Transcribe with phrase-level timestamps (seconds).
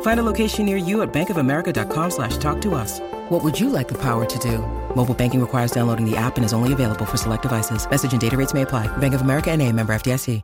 [0.00, 2.98] Find a location near you at bankofamerica.com slash talk to us.
[3.28, 4.58] What would you like the power to do?
[4.96, 7.88] Mobile banking requires downloading the app and is only available for select devices.
[7.88, 8.88] Message and data rates may apply.
[8.98, 10.42] Bank of America and a member FDIC.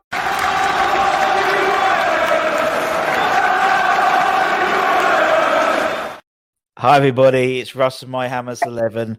[6.76, 9.16] Hi everybody, it's Russ and My Hammers Eleven.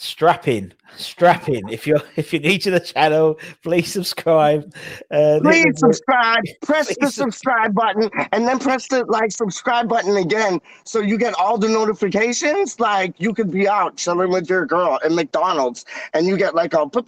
[0.00, 1.68] Strap in, strap in.
[1.68, 4.72] If you're if you're new to the channel, please subscribe.
[5.10, 6.44] Uh, Please subscribe.
[6.62, 11.34] Press the subscribe button and then press the like subscribe button again so you get
[11.34, 12.78] all the notifications.
[12.78, 16.74] Like you could be out chilling with your girl at McDonald's and you get like
[16.74, 17.04] a bling.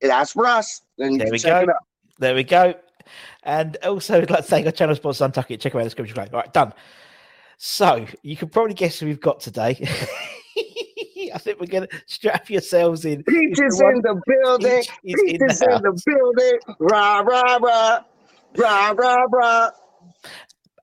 [0.00, 0.80] It asks for us.
[0.96, 1.60] Then There we check go.
[1.64, 1.84] it out.
[2.18, 2.74] There we go.
[3.42, 5.60] And also, I'd like to thank our channel sponsor, Untuck It.
[5.60, 6.28] Check out the description below.
[6.32, 6.72] All right, done.
[7.58, 9.86] So, you can probably guess who we've got today.
[11.44, 13.22] I think we're to strap yourselves in.
[13.24, 14.82] Peach is in the building.
[14.82, 16.76] Peach is Peach in is the in the building.
[16.78, 18.00] Rah, rah, rah.
[18.56, 19.70] Rah, rah, rah.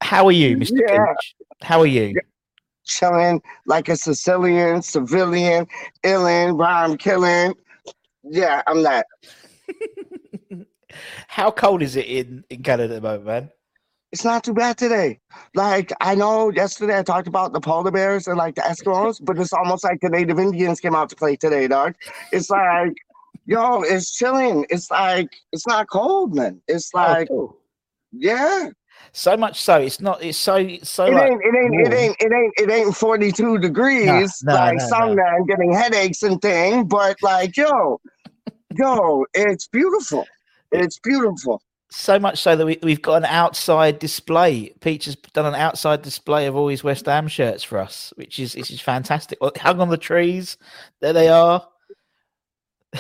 [0.01, 0.79] How are you, Mr.
[0.87, 1.05] Yeah.
[1.05, 1.35] Peach?
[1.61, 2.13] How are you?
[2.85, 5.67] Chilling like a Sicilian, civilian,
[6.03, 7.53] illin, rhyme killing.
[8.23, 9.05] Yeah, I'm that.
[11.27, 13.49] How cold is it in, in Canada at the moment, man?
[14.11, 15.19] It's not too bad today.
[15.55, 19.37] Like I know yesterday I talked about the polar bears and like the Eskimos, but
[19.39, 21.95] it's almost like the native Indians came out to play today, dog.
[22.33, 22.93] It's like,
[23.45, 24.65] yo, it's chilling.
[24.69, 26.61] It's like it's not cold, man.
[26.67, 27.57] It's oh, like, oh, cool.
[28.11, 28.69] yeah.
[29.13, 32.15] So much so, it's not, it's so, so It like, ain't, it ain't, it ain't,
[32.19, 35.15] it ain't, it ain't 42 degrees no, like no, some no.
[35.15, 37.99] man getting headaches and thing, but like, yo,
[38.75, 40.25] yo, it's beautiful.
[40.71, 41.61] It's beautiful.
[41.91, 44.73] So much so that we, we've got an outside display.
[44.79, 48.39] Peach has done an outside display of all his West Ham shirts for us, which
[48.39, 49.37] is which is fantastic.
[49.41, 50.57] Well, hung on the trees,
[51.01, 51.67] there they are.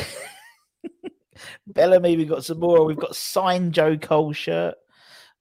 [1.67, 2.85] Bellamy, we've got some more.
[2.85, 4.75] We've got signed Joe Cole shirt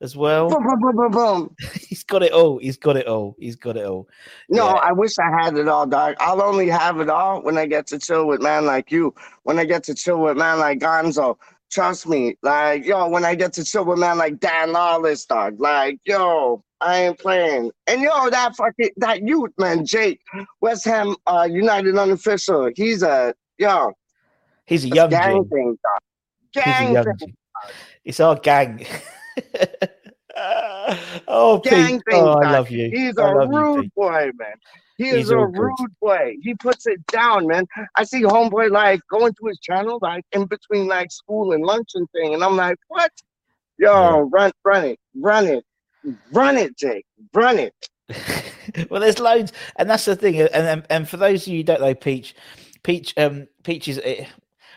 [0.01, 0.49] as well.
[0.49, 1.57] Boom, boom, boom, boom, boom.
[1.89, 2.59] He's got it all.
[2.59, 3.37] He's got it all.
[3.39, 4.09] He's got it all.
[4.49, 4.73] No, Yeah.
[4.75, 6.15] I wish I had it all, dog.
[6.21, 9.15] I'll only have it all when I get to chill with man like you.
[9.43, 11.37] When I get to chill with man like Gonzo.
[11.71, 15.61] Trust me, like yo, when I get to chill with man like Dan Lawless, dog.
[15.61, 17.71] Like yo, I ain't playing.
[17.87, 20.21] And yo, that fucking that youth man, Jake,
[20.61, 22.71] West Ham uh, United unofficial.
[22.75, 23.93] He's a yo,
[24.67, 25.51] He's a young gang G.
[25.51, 26.65] thing, dog.
[26.65, 27.29] Gang young thing.
[27.29, 27.35] G.
[28.05, 28.87] It's our gang.
[31.29, 32.05] oh, Gang Pete.
[32.11, 32.91] thing, Oh, I love you.
[32.91, 34.55] He's I a love you, rude boy, man.
[35.01, 35.49] He He's is a good.
[35.49, 36.37] rude boy.
[36.43, 37.67] He puts it down, man.
[37.97, 41.91] I see homeboy like going to his channel like in between like school and lunch
[41.95, 43.11] and thing, and I'm like, what?
[43.79, 44.21] Yo, Yeah.
[44.33, 45.65] run, run it, run it,
[46.33, 47.75] run it, Jake, run it.
[48.91, 50.41] well, there's loads, and that's the thing.
[50.41, 52.35] And and, and for those of you who don't know Peach,
[52.83, 54.01] Peach, um, Peach is.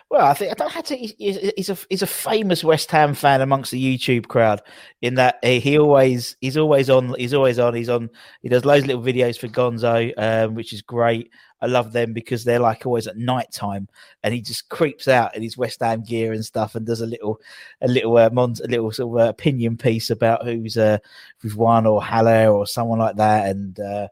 [0.09, 0.95] Well, I think I don't have to.
[0.95, 4.61] He's, a he's a famous West Ham fan amongst the YouTube crowd.
[5.01, 7.15] In that eh, he always he's always on.
[7.17, 7.73] He's always on.
[7.73, 8.09] He's on.
[8.41, 11.31] He does loads of little videos for Gonzo, um, which is great.
[11.61, 13.87] I love them because they're like always at night time,
[14.23, 17.07] and he just creeps out in his West Ham gear and stuff, and does a
[17.07, 17.39] little,
[17.81, 20.99] a little, uh, mon- a little sort of uh, opinion piece about who's uh,
[21.39, 23.49] who's won or Haller or someone like that.
[23.49, 24.07] And uh,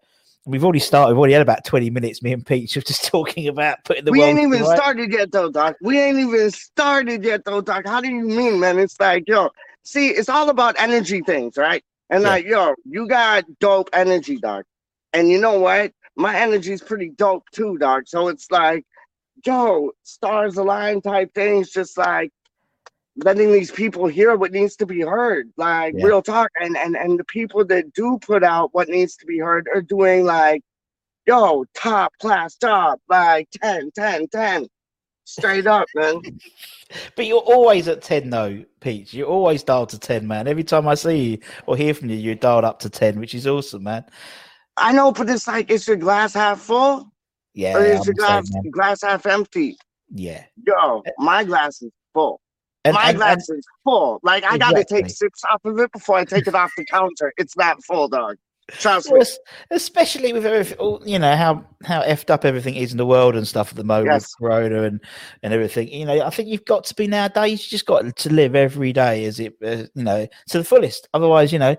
[0.46, 1.14] we've already started.
[1.14, 2.22] We've already had about twenty minutes.
[2.22, 4.78] Me and Pete of just talking about putting the we ain't even right.
[4.78, 5.76] started yet, though, Doc.
[5.82, 7.86] We ain't even started yet, though, Doc.
[7.86, 8.80] How do you mean, man?
[8.80, 9.50] It's like, yo,
[9.84, 11.84] see, it's all about energy things, right?
[12.10, 12.30] And Yeah.
[12.30, 14.66] like, yo, you got dope energy, Doc.
[15.14, 15.94] And you know what?
[16.16, 18.04] My energy's pretty dope too, Doc.
[18.06, 18.86] So it's like,
[19.46, 22.32] yo, stars align type things, just like,
[23.18, 26.06] letting these people hear what needs to be heard, like Yeah.
[26.06, 26.50] real talk.
[26.60, 29.82] And and and the people that do put out what needs to be heard are
[29.82, 30.62] doing like,
[31.28, 34.68] yo, top class top like 10, 10, 10.
[35.26, 36.22] Straight up, man.
[37.16, 39.14] But you're always at 10, though, Peach.
[39.14, 40.46] You're always dialed to 10, man.
[40.46, 43.34] Every time I see you or hear from you, you're dialed up to 10, which
[43.34, 44.04] is awesome, man.
[44.76, 47.10] I know, but it's like, is your glass half full
[47.54, 47.78] Yeah.
[47.78, 49.78] or I'm is your glass glass half empty?
[50.14, 50.44] Yeah.
[50.68, 52.42] Yo, my glass is full.
[52.84, 54.20] And, my and- glass and- is full.
[54.24, 55.10] Like I gotta take Exactly.
[55.10, 57.34] sips off of it before I take it off the counter.
[57.38, 58.38] It's that full, dog.
[58.70, 59.22] Trust me.
[59.70, 63.46] Especially with everything, you know how how effed up everything is in the world and
[63.48, 64.34] stuff at the moment Yes.
[64.40, 65.02] with Corona and
[65.44, 65.90] and everything.
[65.90, 67.64] You know, I think you've got to be nowadays.
[67.66, 71.08] You just got to live every day as it, uh, you know, to the fullest.
[71.14, 71.76] Otherwise, you know,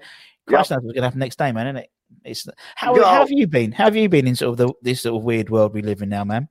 [0.47, 1.67] Christ knows what's going to happen next day, man.
[1.69, 1.91] Isn't it?
[2.25, 3.73] It's how, how have you been?
[3.73, 6.03] How have you been in sort of the, this sort of weird world we live
[6.03, 6.49] in now, man?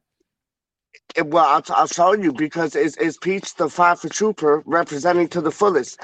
[1.15, 4.63] It- well, I'll, t- I'll tell you because it's, it's Peach the five for trooper
[4.67, 5.99] representing to the fullest,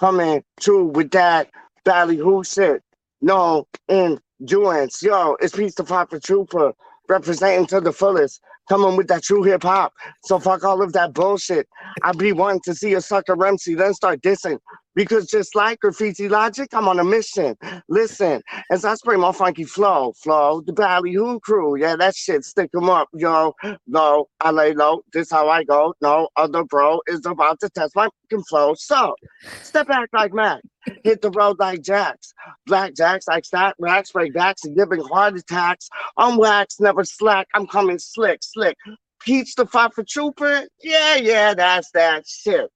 [0.00, 1.50] coming through with that
[1.84, 2.82] ballyhoo shit.
[3.22, 5.36] No in endurance, yo.
[5.40, 6.72] It's Peach the five for trooper
[7.08, 9.92] representing to the fullest, coming with that true hip hop.
[10.24, 11.68] So fuck all of that bullshit.
[12.02, 14.58] I be wanting to see a sucker Ramsey, then start dissing.
[14.94, 17.56] Because just like graffiti logic, I'm on a mission.
[17.88, 22.70] Listen, as I spray my funky flow, flow, the ballyhoo crew, yeah, that shit stick
[22.76, 23.54] 'em up, yo.
[23.86, 25.02] No, I lay low.
[25.12, 25.94] This how I go.
[26.02, 28.74] No other bro is about to test my fucking flow.
[28.74, 29.14] So
[29.62, 30.60] step back like Mac.
[31.04, 32.34] Hit the road like Jacks.
[32.66, 35.88] Black Jacks like stack racks, break backs, and giving heart attacks.
[36.16, 37.46] I'm wax, never slack.
[37.54, 38.76] I'm coming slick, slick.
[39.20, 40.64] Peach the five for trooper.
[40.82, 42.68] Yeah, yeah, that's that shit.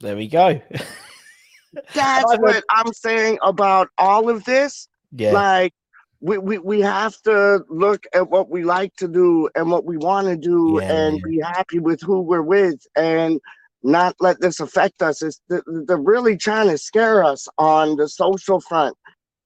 [0.00, 0.60] There we go.
[1.94, 4.88] That's what I'm saying about all of this.
[5.12, 5.72] yeah, like
[6.20, 9.96] we, we we have to look at what we like to do and what we
[9.96, 11.22] want to do Yeah, and yeah.
[11.24, 13.40] be happy with who we're with and
[13.82, 18.06] not let this affect us it's th- they're really trying to scare us on the
[18.08, 18.94] social front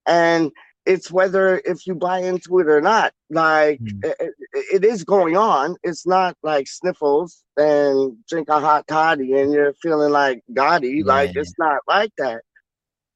[0.07, 0.51] and
[0.87, 4.05] it's whether if you buy into it or not like Mm.
[4.05, 4.33] it,
[4.73, 9.73] it- is going on it's not like sniffles and drink a hot toddy and you're
[9.83, 11.05] feeling like Gotti.
[11.05, 12.43] like it's not like that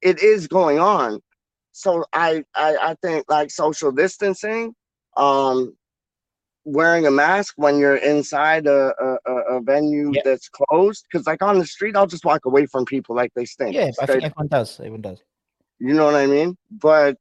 [0.01, 1.19] it is going on
[1.71, 4.73] so I, I I think like social distancing,
[5.15, 5.75] um,
[6.65, 10.23] wearing a mask when you're inside a a, a- venue Yep.
[10.25, 11.05] that's closed.
[11.09, 13.75] Because like on the street, I'll just walk away from people like they stink.
[13.75, 13.91] yeah.
[14.01, 14.79] I think everyone does.
[14.79, 15.19] Everyone does.
[15.79, 16.57] you know what I mean?
[16.69, 17.15] But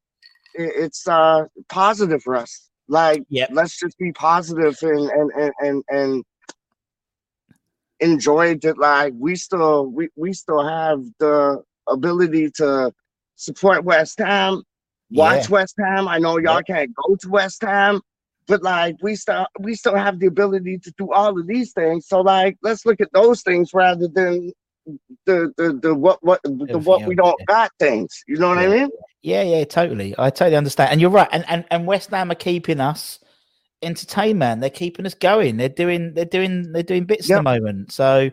[0.55, 2.71] it's uh positive for us.
[2.89, 3.51] Like Yep.
[3.53, 6.25] let's just be positive and and and and, and
[8.01, 12.93] enjoy that like we still we, we still have the ability to
[13.37, 14.63] support West Ham,
[15.11, 15.51] watch Yeah.
[15.51, 16.09] West Ham.
[16.09, 18.01] I know y'all can't go to West Ham,
[18.47, 22.07] but like we still we still have the ability to do all of these things.
[22.09, 24.53] So like let's look at those things rather than
[25.27, 27.45] the the, the what what the Everything what we don't yeah.
[27.47, 28.23] got things.
[28.27, 28.89] You know what I mean?
[29.23, 30.15] Yeah, yeah, totally.
[30.19, 30.93] I totally understand.
[30.93, 31.29] And you're right.
[31.33, 33.19] And and, and West Ham are keeping us
[33.83, 34.61] entertained, man.
[34.61, 35.57] They're keeping us going.
[35.57, 37.37] They're doing they're doing they're doing bits Yep.
[37.37, 37.93] at the moment.
[37.93, 38.31] So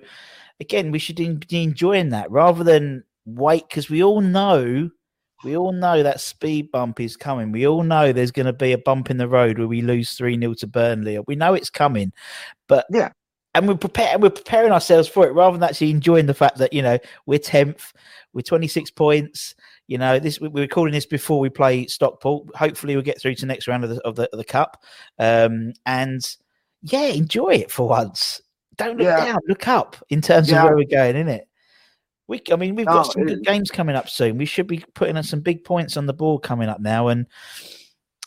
[0.60, 4.90] again, we should be enjoying that rather than wait because we all know
[5.44, 7.52] we all know that speed bump is coming.
[7.52, 10.14] We all know there's going to be a bump in the road where we lose
[10.14, 11.20] 3 0 to Burnley.
[11.28, 12.14] We know it's coming.
[12.68, 13.10] But Yeah.
[13.56, 16.72] And we're preparing we're preparing ourselves for it rather than actually enjoying the fact that
[16.74, 17.94] you know we're 10th
[18.34, 19.56] we're 26 points
[19.88, 23.34] you know this we- we're recording this before we play stockport hopefully we'll get through
[23.34, 24.84] to the next round of the of the, of the cup
[25.20, 26.36] um and
[26.84, 28.42] yeah enjoy it for once
[28.78, 29.26] don't look Yeah.
[29.26, 30.58] down look up in terms Yeah.
[30.60, 31.48] of where we're going isn't it
[32.28, 34.40] we, I mean, we've got some good games coming up soon.
[34.40, 37.28] We should be putting on some big points on the board coming up now, and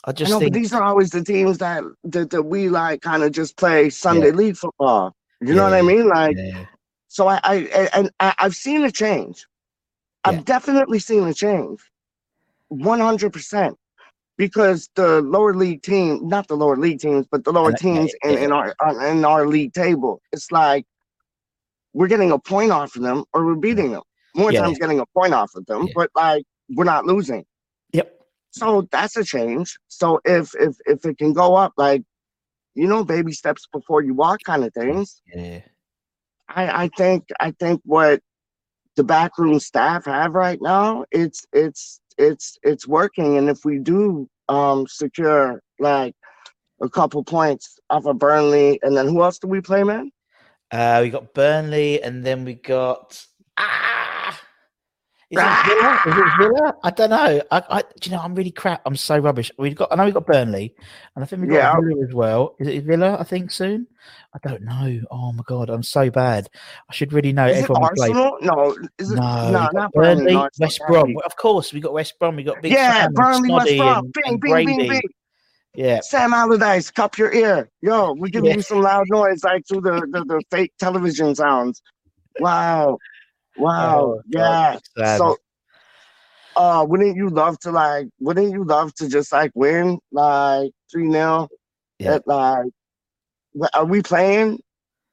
[0.04, 2.68] I I just know, think, but these are always the teams that that, that we
[2.68, 5.16] like kind of just play Sunday league football.
[5.40, 6.08] You know what I mean?
[6.08, 6.64] Like yeah,
[7.08, 9.46] so I, I and I, I've seen a change.
[10.24, 10.42] I've Yeah.
[10.44, 11.80] definitely seen a change.
[12.68, 13.76] One hundred percent.
[14.36, 17.76] Because the lower league team, not the lower league teams, but the lower uh, know,
[17.76, 20.86] teams yeah, in, in our uh, in our league table, it's like
[21.92, 24.02] we're getting a point off of them or we're beating them.
[24.36, 24.60] More Yeah.
[24.62, 25.92] times getting a point off of them, Yeah.
[25.94, 27.44] but like we're not losing.
[27.92, 29.76] yep, So that's a change.
[29.88, 32.02] So if if if it can go up, like
[32.78, 35.20] you know, baby steps before you walk, kind of things.
[35.34, 35.60] yeah,
[36.48, 38.22] I I think I think what
[38.94, 43.36] the backroom staff have right now, it's it's it's it's working.
[43.36, 46.14] And if we do um secure like
[46.80, 50.10] a couple points off of Burnley, and then who else do we play, man?
[50.70, 53.97] Uh, we got Burnley, and then we got ah.
[55.30, 56.00] Is it Villa?
[56.06, 56.74] Is it Villa?
[56.84, 57.42] I don't know.
[57.50, 58.80] I, I, do you know, I'm really crap.
[58.86, 59.52] I'm so rubbish.
[59.58, 60.74] We've got, I know we've got Burnley,
[61.14, 61.74] and I think we've got Yeah.
[61.80, 62.56] Villa as well.
[62.58, 63.16] Is it Villa?
[63.20, 63.86] I think soon.
[64.34, 65.00] I don't know.
[65.10, 66.48] Oh my god, I'm so bad.
[66.88, 68.08] I should really know Is it everyone we play.
[68.08, 68.38] Arsenal?
[68.40, 69.16] No, is it?
[69.16, 70.32] No, no, we've got not Burnley.
[70.34, 71.14] No, West Brom.
[71.26, 72.36] Of course, we got West Brom.
[72.36, 73.98] We got Big Yeah, Sam Burnley, West Brom.
[74.04, 74.88] and- Bing, and bing, bing, Brady.
[74.88, 75.02] bing.
[75.74, 77.68] Yeah, Sam Allardyce, cup your ear.
[77.82, 78.56] Yo, we're giving Yeah.
[78.56, 81.82] you some loud noise like through the, the, the fake television sounds.
[82.40, 82.96] Wow.
[83.58, 84.00] Wow.
[84.00, 84.78] Oh, yeah.
[85.16, 85.36] So
[86.56, 91.10] uh wouldn't you love to like wouldn't you love to just like win like 3
[91.10, 91.48] 0
[91.98, 92.14] Yeah.
[92.14, 92.66] at like
[93.74, 94.58] are we playing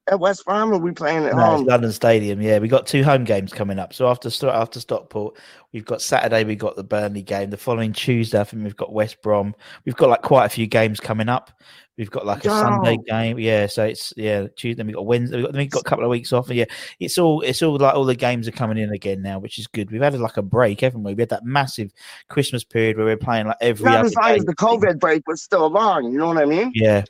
[0.07, 1.65] at West Brom or are we playing at No, home?
[1.65, 2.41] London Stadium.
[2.41, 3.93] Yeah, we got two home games coming up.
[3.93, 5.37] So after after Stockport,
[5.71, 6.43] we've got Saturday.
[6.43, 7.49] We got the Burnley game.
[7.49, 9.55] The following Tuesday, I think we've got West Brom.
[9.85, 11.51] We've got like quite a few games coming up.
[11.97, 13.39] We've got like a Sunday game.
[13.39, 14.83] Yeah, so it's yeah Tuesday.
[14.83, 15.37] We got Wednesday.
[15.37, 16.49] We got then we got a couple of weeks off.
[16.49, 16.65] And yeah,
[16.99, 19.65] it's all it's all like all the games are coming in again now, which is
[19.65, 19.89] good.
[19.89, 21.13] We've had like a break, haven't we?
[21.13, 21.93] We had that massive
[22.29, 25.25] Christmas period where we're playing like every Not other as long as the COVID break
[25.25, 26.71] was still long, you know what I mean?
[26.75, 27.05] Yeah,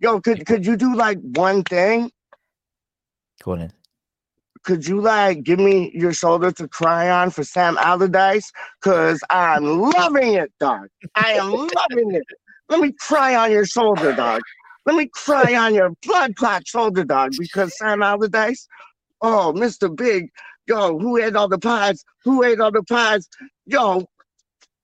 [0.00, 2.10] Yo, could could you do like one thing?
[3.42, 3.72] go on in.
[4.62, 8.50] could you like give me your shoulder to cry on for Sam Allardyce?
[8.80, 10.88] Cause I'm loving it, dog.
[11.14, 12.24] I am loving it.
[12.68, 14.40] Let me cry on your shoulder, dog.
[14.86, 17.32] Let me cry on your blood clot shoulder, dog.
[17.38, 18.66] Because Sam Allardyce,
[19.20, 19.94] oh, Mr.
[19.94, 20.30] Big,
[20.66, 22.04] yo, who ate all the pies?
[22.24, 23.28] Who ate all the pies?
[23.66, 24.06] Yo,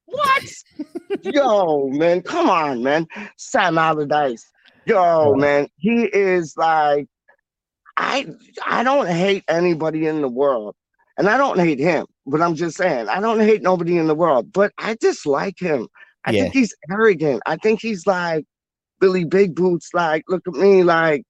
[0.06, 0.44] what?
[1.22, 3.06] yo, man, come on, man.
[3.36, 4.49] Sam Allardyce.
[4.86, 7.06] Yo, man, he is like
[7.96, 8.26] I
[8.66, 10.74] I don't hate anybody in the world.
[11.18, 14.14] And I don't hate him, but I'm just saying, I don't hate nobody in the
[14.14, 15.86] world, but I dislike him.
[16.24, 16.42] I Yeah.
[16.42, 17.42] think he's arrogant.
[17.44, 18.46] I think he's like
[19.00, 21.24] Billy Big Boots, like, look at me, like,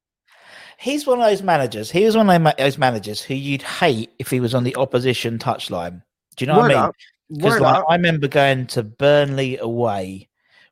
[0.79, 1.91] He's one of those managers.
[1.91, 5.39] He was one of those managers who you'd hate if he was on the opposition
[5.39, 6.03] touchline.
[6.37, 6.91] Do you know what I mean?
[7.37, 7.85] Because like, up.
[7.89, 10.30] I remember going to Burnley away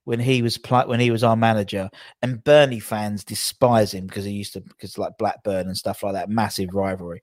[0.09, 1.91] when he was pl- when he was our manager,
[2.23, 6.15] and Burnley fans despise him because he used to because like Blackburn and stuff like
[6.15, 7.23] that, massive rivalry.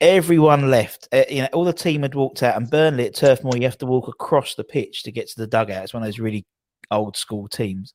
[0.00, 1.08] Everyone left.
[1.12, 3.64] Uh, you know, all the team had walked out, and Burnley at Turf Moor, you
[3.64, 5.82] have to walk across the pitch to get to the dugout.
[5.82, 6.46] It's one of those really
[6.90, 7.92] old school teams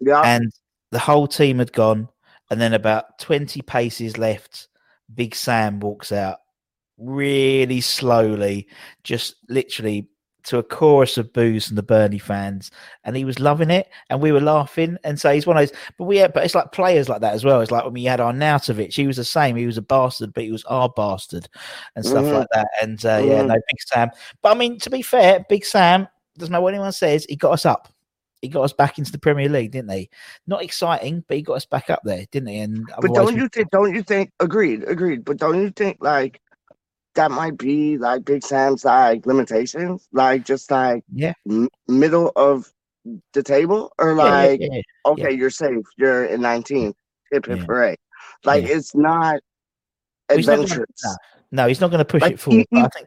[0.00, 0.20] Yeah.
[0.22, 0.52] and
[0.90, 2.08] the whole team had gone
[2.50, 4.68] and then about 20 paces left
[5.14, 6.38] big sam walks out
[6.98, 8.68] really slowly
[9.04, 10.08] just literally
[10.46, 12.70] to a chorus of boos from the Burnley fans,
[13.04, 14.96] and he was loving it, and we were laughing.
[15.04, 15.78] And so he's one of those.
[15.98, 17.60] But we, had, but it's like players like that as well.
[17.60, 19.56] It's like when we had Arnautovic, he was the same.
[19.56, 21.48] He was a bastard, but he was our bastard,
[21.94, 22.34] and stuff Mhm.
[22.34, 22.68] like that.
[22.80, 23.48] And uh, yeah, Mhm.
[23.48, 24.10] no, Big Sam.
[24.42, 27.26] But I mean, to be fair, Big Sam doesn't matter what anyone says.
[27.28, 27.92] He got us up.
[28.42, 30.10] He got us back into the Premier League, didn't he?
[30.46, 32.58] Not exciting, but he got us back up there, didn't he?
[32.60, 33.70] And But don't you think?
[33.70, 34.30] Don't you think?
[34.40, 35.24] Agreed, agreed.
[35.24, 36.40] But don't you think like
[37.16, 41.34] that might be like Big Sam's like limitations, like just like Yeah.
[41.48, 42.72] m- middle of
[43.34, 44.80] the table, or Yeah, yeah, like yeah, yeah.
[45.12, 46.94] okay, you're safe, you're in 19,
[47.32, 47.96] hip hip hooray.
[48.44, 49.40] Like it's not
[50.28, 50.88] Well, he's not gonna- adventurous.
[51.04, 51.14] no.
[51.52, 52.66] No, he's not going to push Like, it forward.
[52.74, 53.06] I think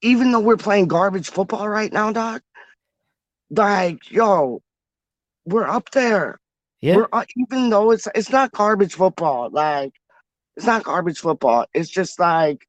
[0.00, 2.42] Even though we're playing garbage football right now, Doc,
[3.50, 4.62] Like yo,
[5.44, 6.38] we're up there.
[6.80, 9.50] yeah, We're uh, even though it's it's not garbage football.
[9.50, 9.92] Like
[10.56, 11.66] it's not garbage football.
[11.74, 12.66] It's just like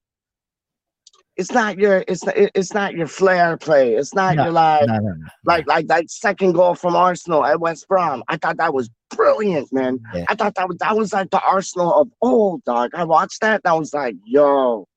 [1.38, 3.94] it's not your it's not it's not your flair play.
[3.94, 5.14] It's not No, your like no, no,
[5.46, 8.24] like like that second goal from Arsenal at West Brom.
[8.28, 10.00] I thought that was brilliant, man.
[10.14, 10.26] Yeah.
[10.30, 12.92] I thought that was that was like the Arsenal of old, dog.
[12.96, 14.88] I watched that and I was like, yo,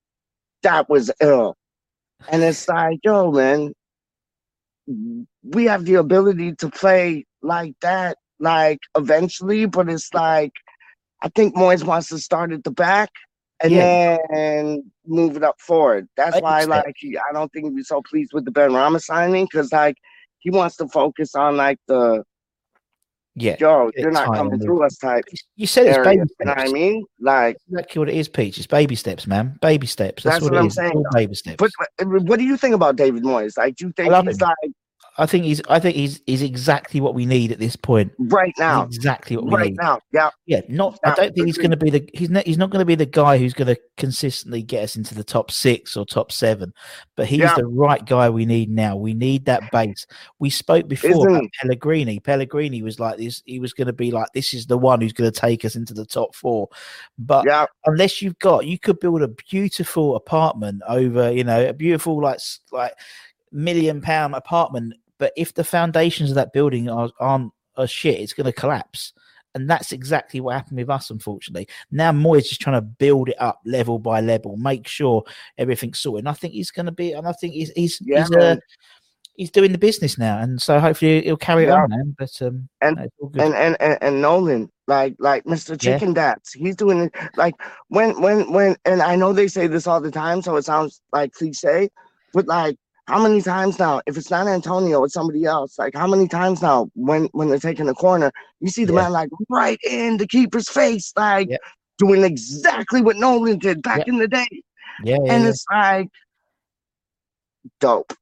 [0.63, 1.57] that was ill.
[2.29, 3.75] And it's like, yo, man,
[5.43, 10.53] we have the ability to play like that, like eventually, but it's like
[11.23, 13.11] I think Moyes wants to start at the back
[13.63, 14.19] and Yeah.
[14.33, 16.09] then move it up forward.
[16.17, 19.73] That's I why, like, I don't think he's so pleased with the Benrahma signing because,
[19.73, 19.97] like,
[20.39, 22.25] he wants to focus on like the
[23.37, 23.57] yeah.
[23.61, 25.25] yo, you're not coming through us type
[25.57, 26.11] You said it's area.
[26.19, 26.73] baby You know what I steps.
[26.73, 27.05] mean?
[27.21, 28.59] Like, Exactly what it is, Peach.
[28.59, 29.59] It's baby steps, man.
[29.63, 30.23] Baby steps.
[30.25, 30.71] That's, That's what, what I'm.
[30.71, 31.57] Saying, baby steps.
[31.59, 33.57] but but what do you think about David Moyes?
[33.57, 34.49] Like, do you think he's him.
[34.49, 34.73] like
[35.19, 35.61] I think he's.
[35.69, 36.21] I think he's.
[36.27, 38.13] He's exactly what we need at this point.
[38.19, 39.57] right now, He's exactly what we need.
[39.57, 39.77] right need.
[39.81, 40.01] now?
[40.13, 40.99] Yeah, Yeah, not.
[41.05, 42.09] I don't think he's going to be the.
[42.15, 42.47] He's not.
[42.47, 45.25] He's not going to be the guy who's going to consistently get us into the
[45.25, 46.73] top six or top seven.
[47.17, 47.55] But he's Yeah.
[47.55, 48.97] the right guy we need now.
[48.97, 50.07] We need that base.
[50.39, 51.51] We spoke before Isn't about?
[51.61, 52.21] Pellegrini.
[52.21, 53.43] Pellegrini was like this.
[53.47, 55.77] He was going to be like this is the one who's going to take us
[55.77, 56.69] into the top four.
[57.19, 61.73] But yeah, unless you've got, you could build a beautiful apartment over, you know, a
[61.73, 62.39] beautiful like
[62.73, 62.95] like
[63.53, 64.95] million pound apartment.
[65.19, 69.13] But if the foundations of that building are aren't are shit, it's going to collapse.
[69.55, 71.67] And that's exactly what happened with us, unfortunately.
[71.91, 75.25] Now Moyes just trying to build it up level by level, make sure
[75.59, 76.21] everything's sorted.
[76.21, 78.57] And I think he's going to be, and I think he's he's Yeah, he's, uh,
[79.35, 81.91] he's doing the business now, and so hopefully he'll carry it on.
[81.91, 82.15] Man.
[82.17, 83.43] But um, And- no, it's all good.
[83.43, 85.71] and and and, and Nolan, like like Mr.
[85.71, 85.95] Yeah.
[85.95, 87.55] Chicken Dance, he's doing it like
[87.89, 91.03] when when when and I know they say this all the time, so it sounds
[91.13, 91.89] like cliche,
[92.33, 92.77] but like
[93.11, 95.79] how many times now, if it's not Antonio, it's somebody else.
[95.79, 99.03] Like how many times now when when they're taking the corner, you see the Yeah.
[99.03, 101.57] man like right in the keeper's face, like Yeah.
[101.99, 104.05] doing exactly what Nolan did back Yeah.
[104.15, 104.49] in the day.
[105.05, 105.49] yeah, yeah, And yeah.
[105.51, 106.09] it's like
[107.81, 108.13] dope.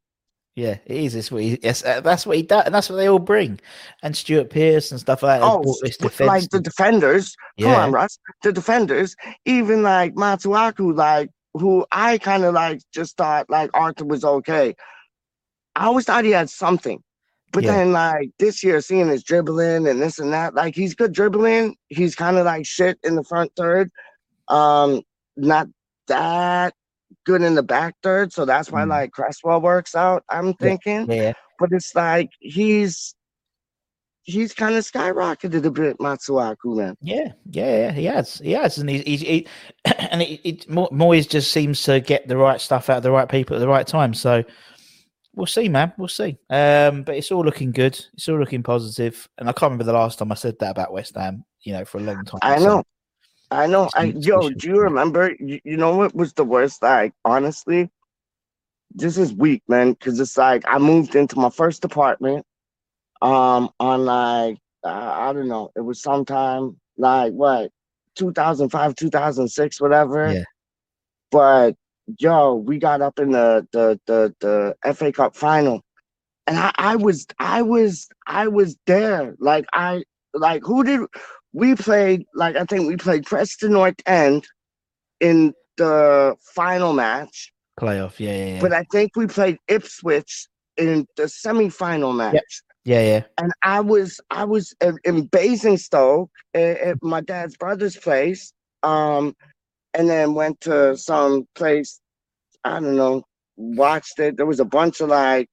[0.56, 1.14] Yeah, it is.
[1.14, 3.60] It's what he, yes, uh, that's what he does, and that's what they all bring.
[4.02, 5.46] And Stuart Pearce and stuff like that.
[5.46, 8.18] Oh, this defense like the defenders, Come on, Russ.
[8.42, 9.14] The defenders,
[9.44, 14.74] even like Masuaku, like who I kind of like just thought like Arthur was okay.
[15.74, 17.02] I always thought he had something.
[17.52, 17.72] But Yeah.
[17.72, 21.76] then like this year, seeing his dribbling and this and that, like he's good dribbling.
[21.88, 23.90] He's kind of like shit in the front third.
[24.48, 25.02] Um,
[25.36, 25.68] not
[26.08, 26.74] that
[27.24, 28.32] good in the back third.
[28.32, 28.88] So that's why Mm.
[28.88, 31.10] like Cresswell works out, I'm thinking.
[31.10, 33.14] yeah, But it's like he's
[34.28, 36.94] he's kind of skyrocketed a bit, Masuaku, man.
[37.00, 37.92] yeah, yeah, yeah.
[37.92, 39.46] He has, he has, and he, he, he
[40.10, 43.10] and it, it Mo- Moyes just seems to get the right stuff out of the
[43.10, 44.12] right people at the right time.
[44.12, 44.44] So
[45.34, 45.92] we'll see, man.
[45.96, 46.38] We'll see.
[46.50, 47.98] Um, but it's all looking good.
[48.12, 49.26] It's all looking positive.
[49.38, 51.44] And I can't remember the last time I said that about West Ham.
[51.62, 52.40] You know, for a long time.
[52.42, 52.82] I So, know.
[53.50, 53.88] I know.
[53.94, 55.34] I, yo, do you remember?
[55.40, 56.82] You, you know what was the worst?
[56.82, 57.88] Like, honestly,
[58.94, 59.92] this is weak, man.
[59.92, 62.44] Because it's like I moved into my first apartment,
[63.22, 65.70] um, on like uh, I don't know.
[65.76, 67.70] It was sometime like what,
[68.16, 70.32] 2005, 2006, whatever.
[70.32, 70.44] Yeah.
[71.30, 71.76] But
[72.18, 75.82] yo, we got up in the the the the FA Cup final,
[76.46, 79.34] and I, I was I was I was there.
[79.38, 81.00] Like I like who did
[81.52, 82.24] we played?
[82.34, 84.46] Like I think we played Preston North End
[85.20, 88.18] in the final match, playoff.
[88.18, 88.60] Yeah, yeah, yeah.
[88.60, 92.62] but I think we played Ipswich in the semi-final match.
[92.88, 93.22] Yeah, yeah.
[93.38, 98.52] And I was I was in, in Basingstoke at, at my dad's brother's place,
[98.82, 99.34] um,
[99.94, 102.00] and then went to some place.
[102.64, 103.24] I don't know.
[103.56, 104.36] Watched it.
[104.36, 105.50] There was a bunch of like,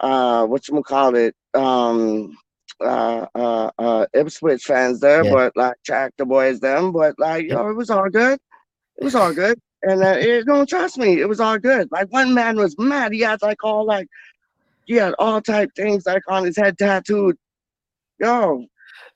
[0.00, 2.36] uh, what you call it, um,
[2.80, 5.30] uh, uh, uh, Ipswich fans there, Yeah.
[5.30, 8.38] but like Jack the boys them, but like yo, it was all good.
[8.98, 9.58] It was all good.
[9.82, 11.88] And uh, it, don't trust me, it was all good.
[11.92, 13.12] Like one man was mad.
[13.12, 14.08] He had like all like
[14.88, 17.36] he had all type things like on his head tattooed.
[18.18, 18.64] Yo,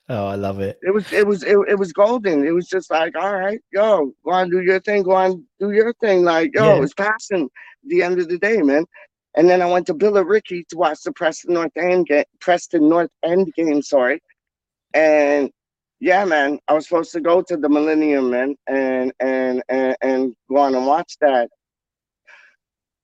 [0.09, 0.77] Oh, I love it.
[0.83, 2.45] it was it was it, it was golden.
[2.45, 5.71] It was just like, all right, yo, go on, do your thing, go on, do
[5.71, 6.23] your thing.
[6.23, 6.83] Like, yo, Yeah.
[6.83, 7.49] it's passing
[7.85, 8.85] the end of the day, man.
[9.35, 13.09] And then I went to Billericay to watch the Preston North End game, Preston North
[13.23, 14.21] End game, sorry.
[14.93, 15.49] And
[15.99, 20.35] yeah, man, I was supposed to go to the Millennium, man, and and and, and
[20.49, 21.49] go on and watch that.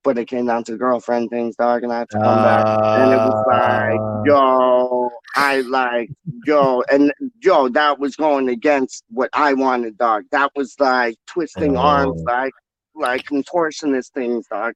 [0.04, 2.66] But it came down to girlfriend things, dog, and I had to come back.
[2.96, 3.90] And it was Ah.
[3.90, 6.10] like, yo, I like,
[6.46, 10.24] yo, and yo, that was going against what I wanted, dog.
[10.32, 12.32] That was like twisting arms, Oh.
[12.32, 12.54] like,
[12.96, 14.74] like contortionist things, dog.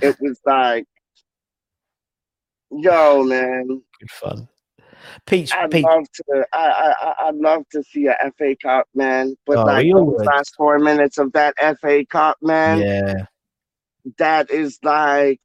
[0.00, 0.86] It was like,
[2.70, 4.48] yo, man, Good fun.
[5.26, 5.84] Peach, I'd Peach.
[5.84, 9.36] love to, I, I, I'd love to see a FA Cup, man.
[9.46, 13.24] But Oh, like those last four minutes of that FA Cup, man, yeah,
[14.18, 15.40] that is like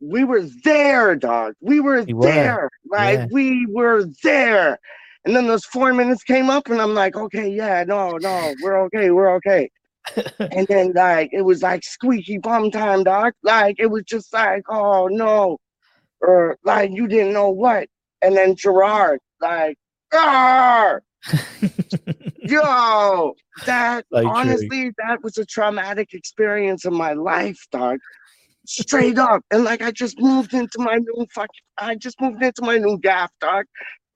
[0.00, 1.54] we were there, dog.
[1.60, 2.70] We were We were, there.
[2.90, 3.26] Like yeah.
[3.30, 4.78] we were there.
[5.24, 8.80] And then those four minutes came up and I'm like, okay, yeah, no, no, we're
[8.84, 9.70] okay, we're okay.
[10.38, 13.32] and then like it was like squeaky bum time, dog.
[13.42, 15.58] Like it was just like, oh no.
[16.20, 17.88] Or like you didn't know what.
[18.22, 19.76] And then Gerrard, like,
[20.12, 20.96] ah,
[22.50, 23.34] yo,
[23.66, 24.28] that true.
[24.28, 27.98] honestly, that was a traumatic experience in my life, dog.
[28.66, 29.42] Straight up.
[29.50, 32.98] And like I just moved into my new fuck I just moved into my new
[32.98, 33.64] gaff, dog.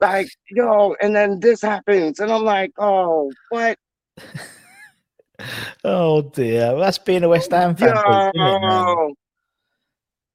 [0.00, 2.18] Like, yo, and then this happens.
[2.18, 3.78] And I'm like, oh, what?
[5.84, 6.72] oh dear.
[6.72, 7.96] Well, that's being a West Ham fan.
[8.34, 9.16] It,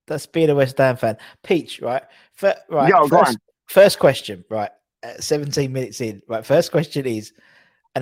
[0.08, 1.18] That's being a West Ham fan.
[1.44, 2.04] Peach, right?
[2.34, 2.90] Fir- right.
[2.90, 3.36] Yo, go first, on.
[3.68, 4.72] first question, right?
[5.04, 6.46] At 17 minutes in, right?
[6.46, 7.34] First question is,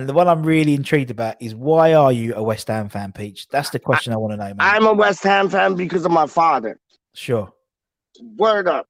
[0.00, 3.12] and the one I'm really intrigued about is why are you a West Ham fan,
[3.12, 3.48] Peach?
[3.48, 4.56] That's the question I, want to know, man.
[4.58, 6.78] I'm a West Ham fan because of my father.
[7.14, 7.52] sure.
[8.36, 8.86] Word up.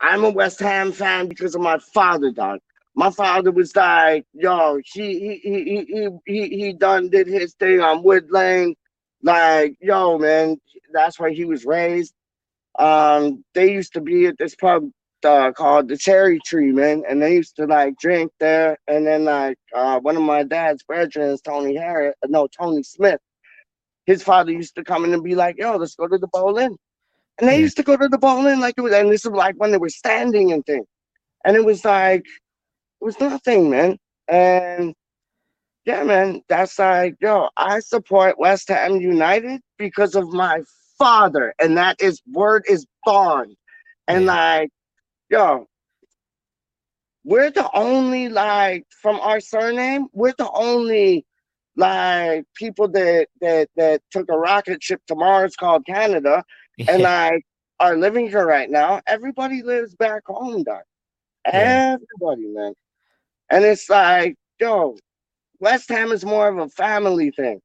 [0.00, 2.60] I'm a West Ham fan because of my father, dog.
[2.96, 8.02] My father was like, yo, he he he he, he done did his thing on
[8.02, 8.74] Wood Lane.
[9.22, 10.58] Like, yo, man,
[10.92, 12.14] that's where he was raised.
[12.78, 14.90] Um, they used to be at this pub
[15.24, 18.78] uh, called the Cherry Tree, man, and they used to like drink there.
[18.88, 23.20] And then like uh, one of my dad's brethren, Tony Harris, no Tony Smith,
[24.06, 26.76] his father used to come in and be like, "Yo, let's go to the bowling,"
[27.38, 29.56] and they used to go to the bowling like it was, and this was like
[29.58, 30.86] when they were standing and things,
[31.44, 32.20] and it was like
[32.86, 34.94] it was nothing, man, and.
[35.86, 40.62] Yeah, man, that's like, yo, I support West Ham United because of my
[40.98, 43.56] father, and that is word is bond.
[44.08, 44.34] And Yeah.
[44.34, 44.70] like,
[45.30, 45.66] yo,
[47.24, 51.24] we're the only like from our surname, we're the only
[51.76, 56.44] like people that that that took a rocket ship to Mars called Canada
[56.88, 57.42] and like
[57.80, 59.00] are living here right now.
[59.06, 60.82] Everybody lives back home, dog.
[61.46, 61.96] Yeah.
[61.96, 62.74] Everybody, man.
[63.50, 64.96] And it's like, yo,
[65.60, 67.60] West Ham is more of a family thing.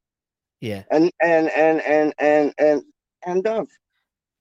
[0.62, 0.84] yeah.
[0.92, 2.84] And and and and and and
[3.26, 3.70] and Dove.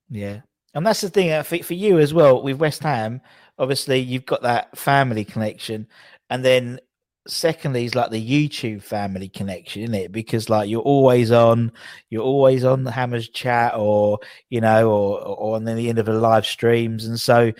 [0.09, 0.41] Yeah,
[0.73, 1.31] and that's the thing.
[1.31, 3.21] Uh, I think for you as well with West Ham,
[3.57, 5.87] obviously you've got that family connection,
[6.29, 6.79] and then
[7.27, 10.11] secondly is like the YouTube family connection, isn't it?
[10.11, 11.71] Because like you're always on,
[12.09, 16.05] you're always on the Hammers chat, or you know, or or on the end of
[16.05, 17.51] the live streams, and so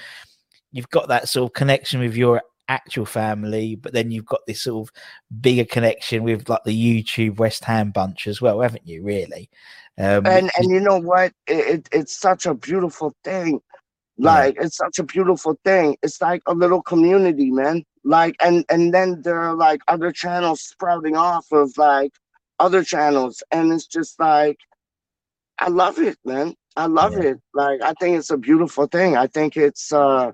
[0.72, 4.62] you've got that sort of connection with your actual family, but then you've got this
[4.62, 4.94] sort of
[5.42, 9.04] bigger connection with like the YouTube West Ham bunch as well, haven't you?
[9.04, 9.50] Really.
[9.98, 11.34] Um, and and you know what?
[11.48, 13.60] It, it, it's such a beautiful thing.
[14.18, 15.98] Like it's such a beautiful thing.
[16.04, 17.84] It's like a little community man.
[18.04, 22.12] Like and and then there are like other channels sprouting off of like
[22.60, 23.42] other channels.
[23.52, 24.58] And it's just like
[25.60, 26.54] i love it man.
[26.78, 27.32] I love Yeah.
[27.32, 27.38] it.
[27.54, 29.16] Like i think it's a beautiful thing.
[29.18, 30.32] I think it's uh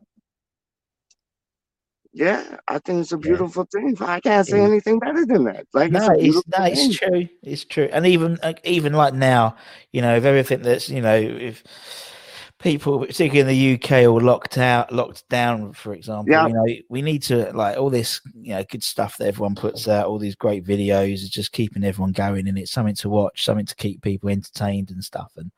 [2.15, 3.21] yeah i think it's a Yeah.
[3.27, 4.69] beautiful thing i can't say is.
[4.71, 7.27] anything better than that like it's no, a it's no, it's true.
[7.43, 7.89] It's true.
[7.91, 9.55] And even like, even like now,
[9.91, 11.61] you know, if everything that's you know, if
[12.59, 16.47] people, particularly in the UK, all locked out, locked down, for example, Yeah.
[16.47, 19.87] you know, we need to like all this, you know, good stuff that everyone puts
[19.89, 23.43] out, all these great videos, is just keeping everyone going, and it's something to watch,
[23.43, 25.31] something to keep people entertained and stuff.
[25.35, 25.51] And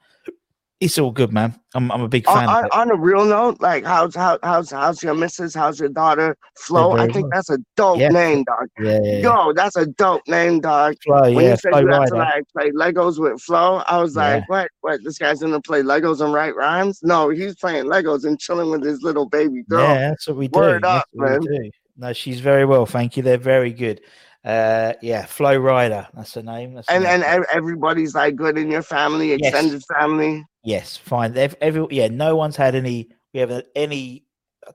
[0.80, 1.60] it's all good, man.
[1.74, 2.44] I'm I'm a big on, fan.
[2.50, 2.72] of on, it.
[2.74, 5.54] on a real note, like how's how, how's how's your missus?
[5.56, 6.38] How's your daughter?
[6.60, 7.30] Flo, I think well.
[7.34, 8.10] that's a dope Yeah.
[8.10, 8.68] name, dog.
[8.80, 9.18] yeah, yeah, yeah.
[9.46, 10.96] Yo, that's a dope name, dog.
[11.04, 12.18] Flo, when yeah, you said Flo you have to Rida.
[12.18, 14.36] like play Legos with Flo, I was Yeah.
[14.36, 14.70] like, what?
[14.82, 15.00] What?
[15.04, 17.00] This guy's gonna play Legos and write rhymes?
[17.02, 19.82] No, he's playing Legos and chilling with his little baby girl.
[19.82, 20.60] Yeah, that's what we do.
[20.60, 21.72] Word That's up, what we do.
[21.98, 23.24] No, she's very well, thank you.
[23.24, 24.02] They're very good.
[24.46, 26.08] Uh, yeah, Flow Rider.
[26.14, 26.76] That's her name.
[26.76, 27.24] That's her And name.
[27.26, 29.40] and everybody's like good in your family, Yes.
[29.42, 30.46] extended family.
[30.68, 31.34] Yes, fine.
[31.34, 33.10] They've every yeah, no one's had any.
[33.34, 34.26] We haven't had any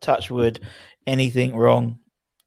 [0.01, 0.61] touch wood,
[1.07, 1.99] anything wrong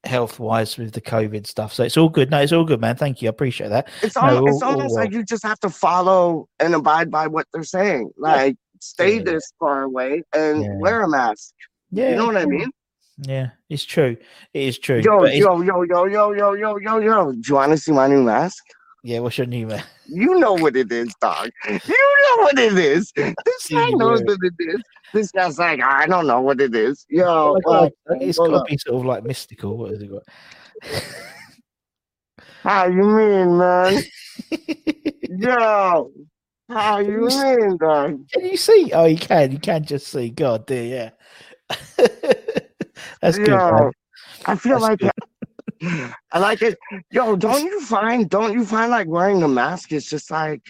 [0.03, 1.73] health wise with the COVID stuff.
[1.73, 2.29] So it's all good.
[2.29, 2.95] No, it's all good, man.
[2.95, 3.27] Thank you.
[3.27, 3.87] I appreciate that.
[4.03, 7.09] It's No, almost, it's all- all almost like you just have to follow and abide
[7.09, 8.11] by what they're saying.
[8.17, 9.23] Like stay Yeah.
[9.23, 10.77] this far away and Yeah.
[10.77, 11.53] wear a mask.
[11.91, 12.69] Yeah, You know what I mean?
[13.17, 14.15] Yeah, it's true.
[14.53, 14.99] It is true.
[14.99, 17.31] Yo, yo, yo, yo, yo, yo, yo, yo, yo.
[17.31, 18.63] Do you want to see my new mask?
[19.05, 19.67] Yeah, what's your name?
[19.67, 19.83] man?
[20.07, 21.51] You know what it is, dog.
[21.69, 23.11] You know what it is.
[23.15, 24.81] This guy knows what it is.
[25.13, 27.05] This guy's like, I don't know what it is.
[27.07, 27.89] Yo, Oh uh,
[28.19, 29.77] it's got to be sort of like mystical.
[29.77, 30.23] What has it got?
[32.63, 34.01] how you mean, man?
[35.37, 36.11] Yo,
[36.67, 38.27] how you mean, dog?
[38.33, 38.91] Can you see?
[38.91, 39.51] Oh, you can.
[39.51, 40.31] You can just see.
[40.31, 41.77] God, dear, yeah.
[43.21, 43.49] That's good.
[43.49, 43.91] Man.
[44.47, 45.11] I feel That's like
[46.31, 46.77] I like it.
[47.11, 48.29] Yo, don't you find?
[48.29, 50.61] Don't you find like wearing a mask is just like.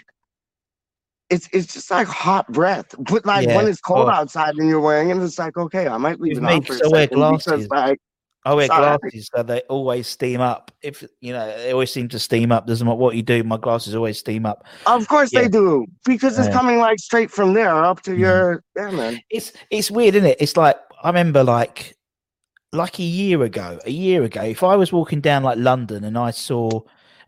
[1.32, 4.12] It's, it's just like hot breath, but like when it's cold Oh.
[4.12, 6.74] outside and you're wearing it, it's like okay, I might leave it me, on for
[6.74, 7.70] a 'cause I wear second because glasses.
[7.72, 8.00] like
[8.46, 8.98] I wear Sorry.
[9.00, 10.72] glasses, so they always steam up.
[10.84, 12.68] If you know, they always seem to steam up.
[12.68, 14.66] Doesn't matter what you do, my glasses always steam up.
[14.86, 15.42] Of course Yeah.
[15.42, 16.54] they do, because it's Yeah.
[16.54, 18.20] coming like straight from there up to Mhm.
[18.20, 19.20] your yeah, man.
[19.32, 20.38] It's it's weird, isn't it?
[20.40, 21.95] It's like I remember like
[22.76, 26.18] like a year ago, a year ago, if I was walking down like London and
[26.18, 26.82] I saw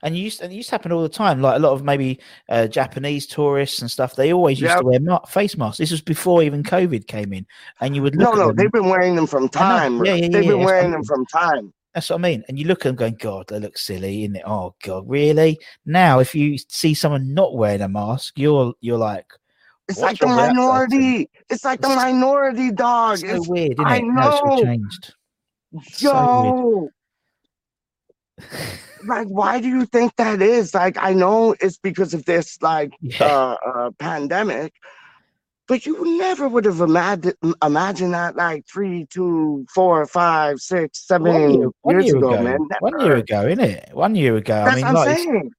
[0.03, 1.83] and you used and it used to happen all the time, like a lot of
[1.83, 4.79] maybe uh, Japanese tourists and stuff, they always used Yep.
[4.81, 5.79] to wear ma- face masks.
[5.79, 7.45] This was before even COVID came in,
[7.81, 10.05] and you would No, look at no, them, they've been wearing them from time.
[10.05, 11.73] Yeah, yeah, yeah, They've been wearing them from time.
[11.93, 12.43] That's what I mean.
[12.47, 14.43] And you look at them going, God, they look silly, isn't it?
[14.45, 15.59] Oh God, really?
[15.85, 19.25] Now, if you see someone not wearing a mask, you're you're like,
[19.87, 20.57] It's like the wrong with that person?
[20.57, 21.29] minority.
[21.49, 23.17] It's like the minority dog.
[23.17, 24.03] so It's, weird, isn't I it?
[24.03, 24.63] It's all know.
[24.63, 25.15] changed.
[25.99, 26.89] Yo,
[29.05, 30.73] like, why do you think that is?
[30.73, 33.25] Like, I know it's because of this, like, Yeah.
[33.25, 34.73] uh, uh, pandemic,
[35.67, 41.33] but you never would have imagined imagined that like three, two, four, five, six, seven
[41.33, 42.67] one year, one years year ago, ago, man.
[42.79, 43.15] one year Never.
[43.17, 44.53] ago, it One year ago.
[44.63, 45.51] That's I mean, what I'm like, saying.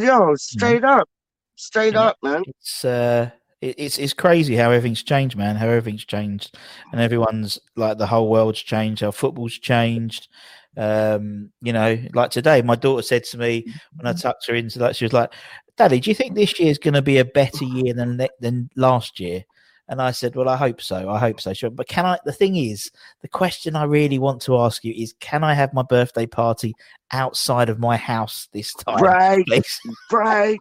[0.00, 1.08] Yo, straight up,
[1.56, 2.00] straight Yeah.
[2.02, 2.42] up, man.
[2.46, 5.56] it's uh, it, it's it's crazy how everything's changed, man.
[5.56, 6.56] How everything's changed,
[6.92, 9.02] and everyone's like the whole world's changed.
[9.02, 10.28] How football's changed.
[10.76, 13.66] Um, you know, like today, my daughter said to me
[13.96, 15.32] when I tucked her into that, she was like,
[15.76, 18.70] "Daddy, do you think this year is going to be a better year than than
[18.76, 19.44] last year?"
[19.88, 21.08] And I said, "Well, I hope so.
[21.08, 22.18] I hope so." Sure, but can I?
[22.24, 22.90] The thing is,
[23.22, 26.74] the question I really want to ask you is, can I have my birthday party
[27.10, 29.02] outside of my house this time?
[29.02, 29.80] Right, please?
[30.12, 30.60] right,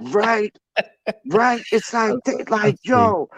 [0.00, 0.56] right,
[1.28, 1.62] right.
[1.72, 3.28] It's like, like, yo,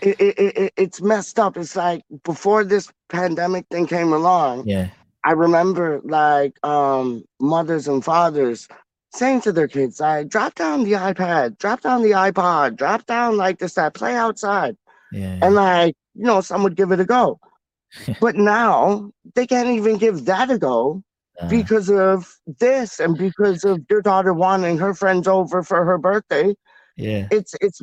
[0.00, 1.56] it, it, it, it's messed up.
[1.56, 4.66] It's like before this pandemic thing came along.
[4.68, 4.88] Yeah.
[5.24, 8.68] I remember like um mothers and fathers
[9.12, 13.36] saying to their kids, like, drop down the iPad, drop down the iPod, drop down
[13.36, 14.76] like this, that, play outside.
[15.12, 15.38] Yeah.
[15.42, 17.40] And like, you know, some would give it a go.
[18.20, 21.02] but now they can't even give that a go
[21.40, 25.96] Uh, because of this and because of your daughter wanting her friends over for her
[25.96, 26.54] birthday.
[26.98, 27.28] Yeah.
[27.30, 27.80] It's it's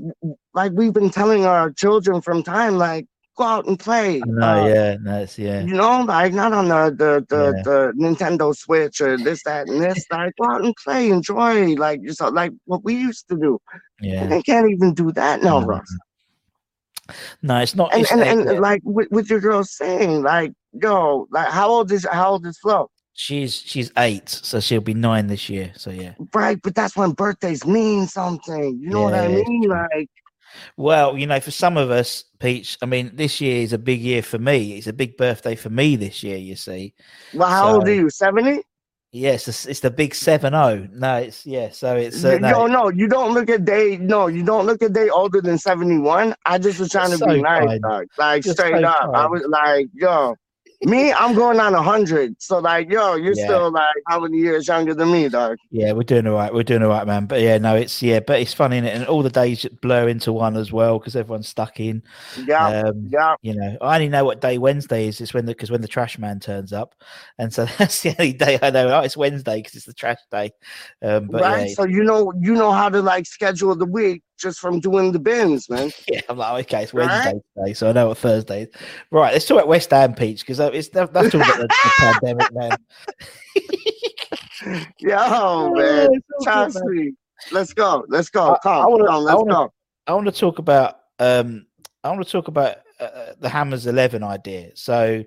[0.53, 4.21] like we've been telling our children from time, like, go out and play.
[4.25, 5.61] No, Uh, yeah, that's yeah.
[5.61, 7.63] you know, like not on the the the, Yeah.
[7.63, 10.05] the Nintendo Switch or this, that, and this.
[10.11, 13.59] Like go out and play, enjoy, like yourself, like what we used to do.
[14.01, 14.27] And Yeah.
[14.27, 15.65] they can't even do that now, No.
[15.65, 15.97] Russ.
[17.41, 17.93] No, it's not.
[17.93, 21.91] And it's and, and like with, with your girl saying, like, yo, like how old
[21.91, 22.89] is how old is Flo?
[23.15, 25.71] She's she's eight, so she'll be nine this year.
[25.75, 26.13] So yeah.
[26.33, 28.77] Right, but that's when birthdays mean something.
[28.79, 29.63] You know what I mean?
[29.63, 30.09] Like,
[30.77, 32.77] Well, you know, for some of us, Peach.
[32.81, 34.77] I mean, this year is a big year for me.
[34.77, 36.37] It's a big birthday for me this year.
[36.37, 36.93] You see.
[37.33, 38.09] well, how old are you?
[38.09, 38.61] Seventy?
[39.11, 40.89] Yes, it's, it's the big seven zero.
[40.91, 41.69] No, it's yeah.
[41.69, 43.95] So it's uh, no, no, no, you don't look a day.
[43.95, 46.35] No, you don't look a day older than seventy one.
[46.45, 48.07] I just was trying to So be nice, dog.
[48.17, 49.11] Like You're straight so up.
[49.15, 50.35] I was like, yo,
[50.85, 52.41] me, I'm going on a hundred.
[52.41, 53.35] So like, yo, you're Yeah.
[53.35, 55.57] still like how many years younger than me, dog?
[55.71, 56.53] yeah, we're doing all right.
[56.53, 57.25] We're doing all right, man.
[57.25, 58.95] But yeah, no, it's yeah, but it's funny, innit?
[58.95, 62.03] and all the days blur into one as well because everyone's stuck in.
[62.35, 63.35] Yeah, Um, yeah.
[63.41, 65.21] you know, I only know what day Wednesday is.
[65.21, 66.95] It's when the because when the trash man turns up,
[67.39, 68.89] and so that's the only day I know.
[68.89, 70.51] Oh, it's Wednesday because it's the trash day.
[71.01, 71.67] Um, but right.
[71.67, 75.11] yeah, So you know, you know how to like schedule the week just from doing
[75.11, 75.91] the bins, man.
[76.11, 77.07] yeah, I'm like, okay, it's Right?
[77.07, 78.69] Wednesday today, so I know what Thursday is.
[79.11, 82.53] Right, let's talk about West Ham, Peach, because it's that's all about the, the pandemic,
[82.53, 82.77] man.
[84.99, 86.09] Yo, man.
[86.13, 87.11] it's all good, Trust me.
[87.51, 88.05] Let's go.
[88.07, 88.53] Let's go.
[88.53, 89.23] I- Come, I wanna- come.
[89.23, 89.73] Let's wanna- go.
[90.07, 91.65] I want to talk about um,
[92.03, 94.71] I want to talk about uh, the Hammers Eleven idea.
[94.75, 95.23] So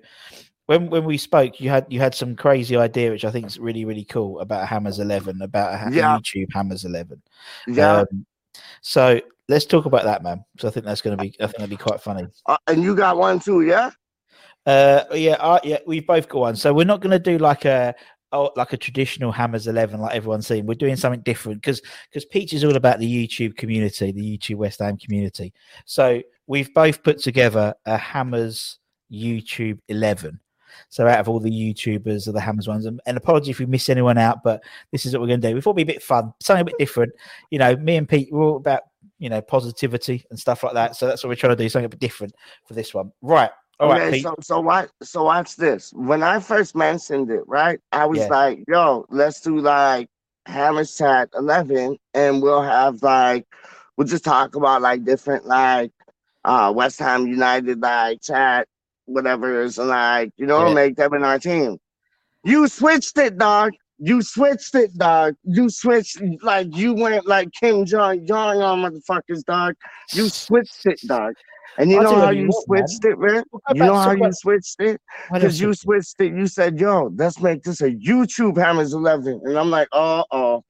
[0.67, 3.59] when when we spoke, you had you had some crazy idea, which I think is
[3.59, 6.17] really really cool about Hammers Eleven, about Yeah.
[6.17, 7.21] YouTube Hammers Eleven.
[7.67, 7.97] Yeah.
[8.01, 8.25] Um,
[8.81, 10.43] so let's talk about that, man.
[10.59, 12.27] So I think that's going to be I think that'd be quite funny.
[12.45, 13.91] Uh, and you got one too, yeah?
[14.65, 16.55] Uh, yeah, uh, yeah, we've both got one.
[16.55, 17.95] So we're not going to do like a
[18.31, 20.65] oh, like a traditional Hammers Eleven like everyone's seen.
[20.65, 24.57] We're doing something different because because Peach is all about the YouTube community, the YouTube
[24.57, 25.53] West Ham community.
[25.85, 28.79] So we've both put together a Hammers
[29.11, 30.39] YouTube Eleven.
[30.89, 33.65] So out of all the YouTubers or the Hammers ones, and, and apology if we
[33.65, 35.55] miss anyone out, but this is what we're going to do.
[35.55, 37.13] We thought it'd be a bit fun, something a bit different.
[37.51, 38.83] You know, me and Pete, we're all about
[39.17, 40.95] you know positivity and stuff like that.
[40.95, 42.33] So that's what we're trying to do, something a bit different
[42.65, 43.11] for this one.
[43.21, 43.51] Right.
[43.79, 44.23] All right, okay, Pete.
[44.23, 45.93] so so watch so watch this.
[45.93, 47.79] When I first mentioned it, right?
[47.93, 48.27] I was Yeah.
[48.27, 50.09] like, yo, let's do like
[50.45, 53.45] Hammers Chat 11 and we'll have like
[53.95, 55.91] we'll just talk about like different like
[56.43, 58.67] uh West Ham United like chat
[59.09, 60.73] whatever is like you know Yeah.
[60.73, 61.77] make them in our team.
[62.43, 63.73] You switched it, dog.
[63.97, 65.35] You switched it, dog.
[65.43, 69.75] You switched like you went like Kim Jong Jong on motherfuckers, dog.
[70.13, 71.33] You switched it, dog.
[71.77, 72.87] And you I'll know how you want, man.
[72.87, 73.43] switched it, man?
[73.73, 75.01] You know how you switched it?
[75.31, 76.33] Because you switched it.
[76.33, 79.41] You said, yo, let's make this a YouTube Hammers 11.
[79.45, 80.63] And I'm like, uh oh.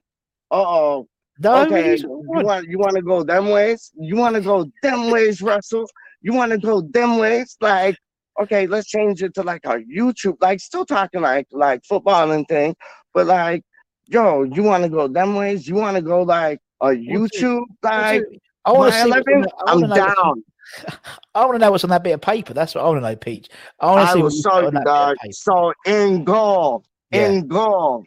[0.52, 1.08] Uh oh.
[1.44, 1.96] Okay.
[1.98, 2.46] You what you want.
[2.46, 3.92] want you want to go them ways?
[3.96, 5.88] You want to go them ways, Russell?
[6.22, 7.56] You want to go them ways?
[7.62, 7.96] Like,
[8.42, 12.48] okay, let's change it to like a YouTube, like still talking like like football and
[12.48, 12.76] thing,
[13.14, 13.64] but like,
[14.08, 15.68] yo, you want to go them ways?
[15.68, 18.24] You want to go like a YouTube, like
[18.66, 19.10] I want to see.
[19.10, 19.34] what's 11?
[19.36, 20.44] on that- I I'm wanna know what's down.
[21.36, 22.54] I want to know what's on that bit of paper.
[22.54, 23.50] That's what I want to know, Peach.
[23.80, 25.18] I want to see will what you show put you, on that bit of dog.
[25.18, 25.34] paper.
[25.34, 27.28] So in goal, Yeah.
[27.30, 28.04] in goal,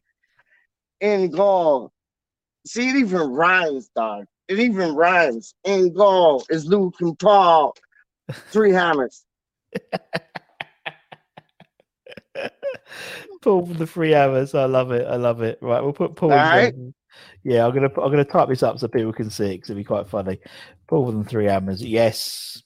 [1.01, 1.93] in goal.
[2.67, 4.27] See, it even rhymes, dog.
[4.49, 5.55] It even rhymes.
[5.65, 7.75] In goal is Luke and Paul.
[8.51, 9.25] Three hammers.
[13.43, 14.55] Paul for the three hours.
[14.55, 15.07] I love it.
[15.07, 15.59] I love it.
[15.61, 16.33] Right, we'll put Paul.
[16.33, 16.95] in
[17.43, 19.81] Yeah, I'm gonna I'm gonna type this up so people can see it because it'll
[19.81, 20.39] be quite funny.
[20.87, 21.83] Paul for the three hammers.
[21.83, 22.63] Yes.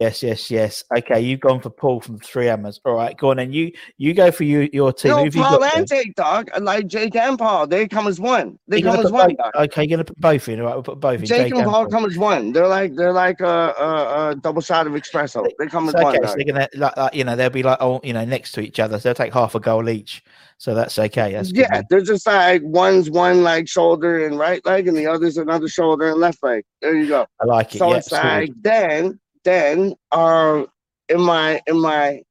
[0.00, 0.82] Yes, yes, yes.
[0.96, 2.80] Okay, you've gone for Paul from Three Hammers.
[2.84, 3.52] All right, go on then.
[3.52, 5.12] You you go for you your team.
[5.12, 5.86] No, Paul and?
[5.86, 6.50] Jake, dog.
[6.52, 8.58] Uh, like Jake and Paul, they come as one.
[8.66, 9.54] They You're come as one, both-.
[9.54, 10.58] Okay, you're gonna put both in.
[10.58, 11.26] All right, we'll put both in.
[11.26, 12.52] Jake Jake and Paul come as one.
[12.52, 15.46] They're like they're like a, a, a double shot of espresso.
[15.60, 16.16] They come as It's one.
[16.16, 18.50] okay, so they're gonna like, like you know they'll be like oh you know next
[18.52, 18.98] to each other.
[18.98, 20.24] So they'll take half a goal each.
[20.58, 21.34] So that's okay.
[21.34, 21.84] That's yeah, man.
[21.88, 26.08] they're just like one's one like shoulder and right leg, and the other's another shoulder
[26.08, 26.64] and left leg.
[26.82, 27.26] There you go.
[27.40, 27.78] I like it.
[27.78, 28.30] So yeah, it's sorted.
[28.30, 30.66] like then then um
[31.08, 32.22] in my in my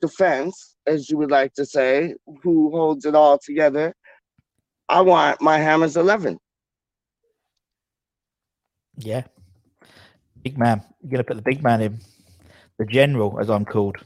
[0.00, 3.94] defense, as you would like to say, who holds it all together,
[4.88, 6.38] I want my hammers eleven.
[8.98, 9.22] yeah,
[10.42, 10.82] big man.
[11.02, 11.98] You're gonna put the big man in,
[12.78, 13.96] the general as I'm called.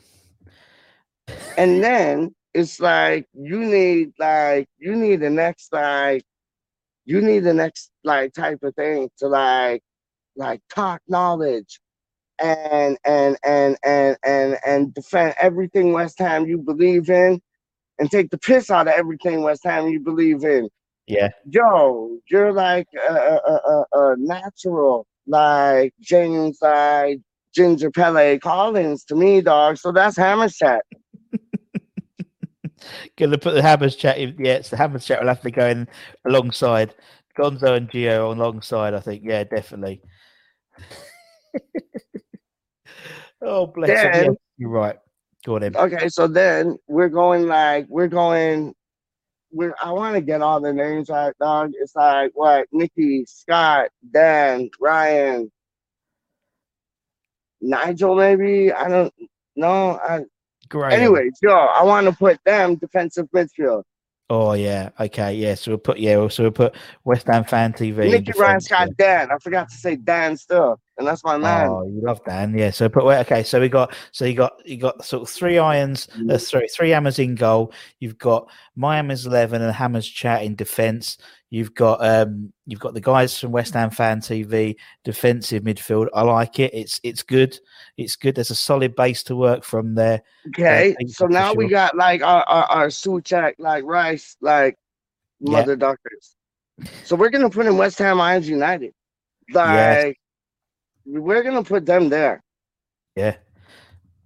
[1.59, 6.25] And then it's like you need like you need the next like
[7.05, 9.83] you need the next like type of thing to like
[10.37, 11.81] like talk knowledge
[12.42, 17.40] and and and and and and defend everything West Ham you believe in
[17.99, 20.68] and take the piss out of everything West Ham you believe in.
[21.07, 27.20] Yeah, Yo, you're like a, a, a, a natural, like James, like
[27.55, 29.79] Ginger Pele Collins to me, dog.
[29.79, 30.85] So that's Hammer Chat.
[33.16, 34.18] gonna put the Hammers chat.
[34.18, 35.20] In, yeah, it's the Hammers chat.
[35.20, 35.88] will have to go in
[36.27, 36.94] alongside
[37.38, 38.94] Gonzo and Gio alongside.
[38.94, 39.22] I think.
[39.25, 40.03] Yeah, definitely.
[43.47, 43.97] oh bless him.
[43.97, 44.97] Yeah, Then- you're right.
[45.45, 45.77] Go on then.
[45.77, 48.75] Okay, so then we're going like we're going.
[49.53, 51.73] We're I want to get all the names right, dog.
[51.81, 55.51] It's like what Nikki, Scott, Dan, Ryan,
[57.61, 59.15] Nigel, maybe I don't
[59.55, 59.99] know.
[60.03, 60.23] I,
[60.69, 60.95] Great.
[60.95, 63.85] anyways, yo, I want to put them defensive midfield.
[64.29, 64.91] Oh yeah.
[64.99, 65.35] Okay.
[65.37, 65.55] Yeah.
[65.55, 66.27] So we'll put yeah.
[66.29, 68.11] So we'll put West Ham Fan TV.
[68.11, 69.31] Nikki, Ryan, Scott, Dan.
[69.31, 71.69] I forgot to say Dan still, and that's my man.
[71.69, 72.71] Oh, you love Dan, yeah.
[72.71, 73.43] So, but wait, okay.
[73.43, 76.33] So we got, so you got, you got sort of three irons, Mm.
[76.33, 77.73] uh, sorry, three hammers in goal.
[78.01, 81.19] You've got my hammers eleven and hammers chat in defence.
[81.51, 86.09] You've got, um, you've got the guys from West Ham Fan TV defensive midfield.
[86.13, 86.75] I like it.
[86.75, 87.59] It's, it's good.
[87.97, 88.35] It's good.
[88.35, 90.23] There's a solid base to work from there.
[90.49, 94.77] Okay, thank you so now we got like our our, our Soucek, like Rice, like
[95.41, 95.53] Yeah.
[95.61, 96.35] mother duckers.
[97.05, 98.93] So we're gonna put in West Ham Irons United.
[99.53, 100.19] Like
[101.07, 102.42] we're gonna put them there.
[103.14, 103.37] Yeah,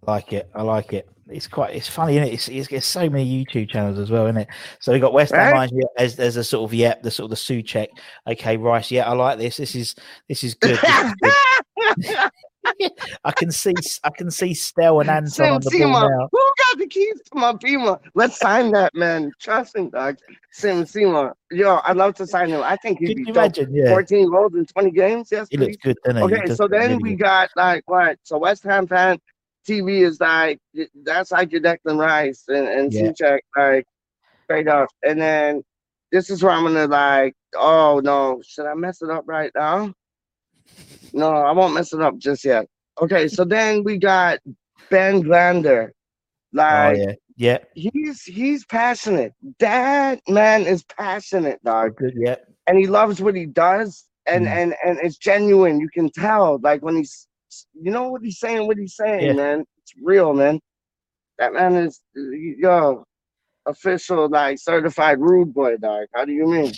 [0.06, 0.50] like it.
[0.54, 1.08] I like it.
[1.28, 1.74] It's quite.
[1.74, 2.34] It's funny, isn't it?
[2.34, 4.48] It's, it's, it's so many YouTube channels as well, isn't it?
[4.80, 5.70] So we got West Ham Right.
[5.96, 7.88] As there's a sort of yeah, the sort of the Soucek.
[8.26, 8.90] Okay, Rice.
[8.90, 9.56] Yeah, I like this.
[9.56, 9.94] This is
[10.28, 10.78] this is good.
[10.80, 11.14] This
[11.98, 12.30] is good.
[13.24, 16.28] I can see I can see Stel and Anton on the ball Sima, now.
[16.30, 17.98] who got the keys to my Beamer?
[18.14, 19.32] Let's sign that man.
[19.40, 20.18] Trust me, dog.
[20.52, 21.32] Sim Sima.
[21.50, 22.62] Yo, I'd love to sign him.
[22.62, 23.74] I think he'd Can be you imagine?
[23.74, 25.28] Yeah, 14 goals in 20 games.
[25.32, 26.34] Yes, he looks good, doesn't he?
[26.34, 27.20] He Okay, so then really we good.
[27.20, 28.18] got like what?
[28.22, 29.18] So West Ham fan
[29.66, 30.58] TV is like
[31.04, 33.10] that's like your Declan Rice and and Yeah.
[33.10, 33.86] Soucek like
[34.44, 34.88] straight up.
[35.02, 35.62] And then
[36.12, 39.92] this is where I'm gonna like, oh no, should I mess it up right now?
[41.12, 42.66] No, I won't mess it up just yet.
[43.00, 44.38] Okay, so then we got
[44.90, 45.90] Ben Glander.
[46.70, 49.33] Oh Like yeah, yeah, he's he's passionate.
[49.61, 52.14] That man is passionate, dog good.
[52.16, 54.52] Yeah, and he loves what he does and Mm.
[54.52, 57.28] and and it's genuine you can tell like when he's
[57.74, 59.35] you know what he's saying what he's saying Yeah.
[59.37, 60.61] man it's real man
[61.38, 63.04] that man is yo
[63.66, 66.72] official like certified rude boy dog how do you mean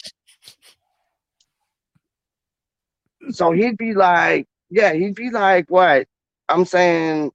[3.31, 6.07] so he'd be like yeah he'd be like what
[6.49, 7.31] i'm saying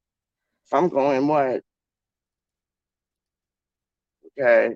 [0.65, 1.61] if i'm going what
[4.39, 4.75] okay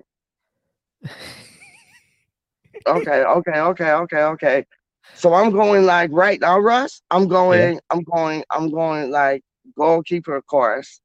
[2.86, 4.66] okay, okay, okay, okay, okay.
[5.14, 7.02] So I'm going like right now, Russ.
[7.10, 9.42] I'm going, I'm going, I'm going like
[9.78, 11.00] goalkeeper course.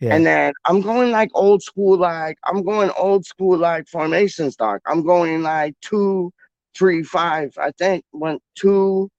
[0.00, 0.14] yeah.
[0.16, 4.80] And then I'm going like old school, like I'm going old school like formation stock.
[4.86, 6.32] I'm going like two,
[6.76, 7.52] three, five.
[7.58, 9.10] I think went two.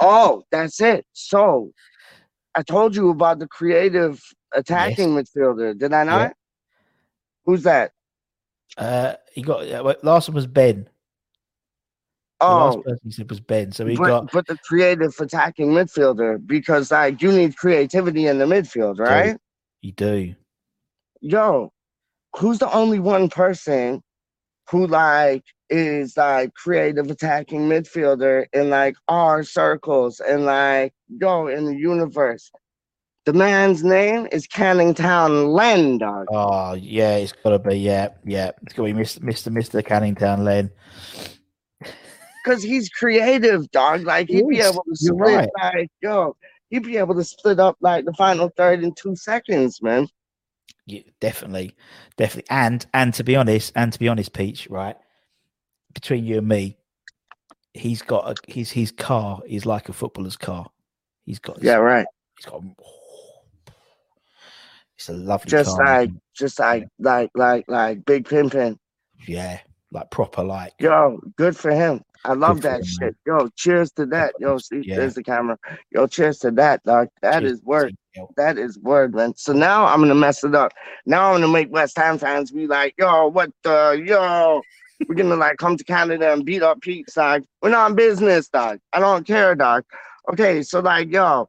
[0.00, 1.06] Oh, that's it.
[1.12, 1.72] So
[2.54, 4.20] I told you about the creative
[4.52, 6.34] attacking midfielder, did I not?
[7.44, 7.92] Who's that?
[8.76, 10.88] Uh, he got uh, last one was Ben.
[12.40, 13.72] The Oh, last person he said was Ben.
[13.72, 18.38] So he but, got but the creative attacking midfielder because like you need creativity in
[18.38, 19.36] the midfield, right?
[19.82, 20.34] you do.
[21.20, 21.72] Yo,
[22.36, 24.02] who's the only one person
[24.70, 31.64] who like is like creative attacking midfielder in like our circles and like go in
[31.64, 32.50] the universe?
[33.26, 36.26] The man's name is Canning Town Len, dog.
[36.30, 38.50] Oh yeah, it's got to be yeah, yeah.
[38.62, 39.20] It's got to be Mr.
[39.20, 39.52] Mr.
[39.52, 39.84] Mr.
[39.84, 40.70] Canning Town Len.
[42.44, 44.02] because he's creative, dog.
[44.02, 45.48] Like he'd be able to split, right.
[45.62, 46.36] like yo,
[46.70, 50.08] he'd be able to split up like the final third in two seconds, man.
[50.86, 51.76] Yeah, definitely,
[52.16, 52.50] definitely.
[52.50, 54.96] And and to be honest, and to be honest, Peach, right?
[55.94, 56.76] Between you and me,
[57.74, 60.68] he's got a his his car is like a footballer's car.
[61.24, 62.06] He's got Yeah, right.
[62.36, 62.62] He's got.
[64.96, 65.84] It's a lovely Just car.
[65.84, 68.76] like, just like, like, like, like Big Pimpin.
[69.26, 69.58] yeah,
[69.90, 70.74] like proper like.
[70.78, 72.02] Yo, good for him.
[72.24, 73.16] I love that him, shit.
[73.26, 74.34] Yo, cheers to that.
[74.38, 74.96] Yo, see, Yeah.
[74.96, 75.58] there's the camera.
[75.90, 77.08] Yo, cheers to that, dog.
[77.22, 77.96] That Cheers is word.
[78.36, 79.34] That is word, man.
[79.36, 80.72] So now I'm gonna mess it up.
[81.06, 84.60] Now I'm gonna make West Ham fans be like, yo, what the yo?
[85.08, 87.44] We're gonna like come to Canada and beat up Pete, dog.
[87.62, 88.78] We're not in business, dog.
[88.92, 89.84] I don't care, dog.
[90.32, 91.48] Okay, so like, yo,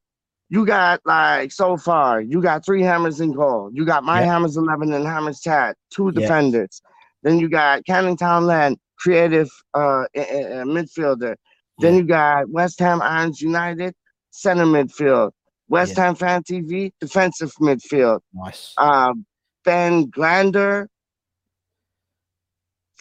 [0.49, 3.70] you got like so far, you got three hammers in goal.
[3.74, 4.28] You got my Yeah.
[4.28, 6.22] hammers eleven and hammers chat, two Yeah.
[6.22, 6.82] defenders.
[7.24, 11.36] Then you got Canning Town Len, creative uh, uh, uh, midfielder.
[11.80, 11.99] Then Yeah.
[11.99, 13.93] you got West Ham Irons United,
[14.32, 15.32] center midfield.
[15.68, 15.95] West.
[15.97, 18.20] Ham Fan TV, defensive midfield.
[18.34, 18.74] Nice.
[18.78, 19.26] Um,
[19.64, 20.88] Ben Glander.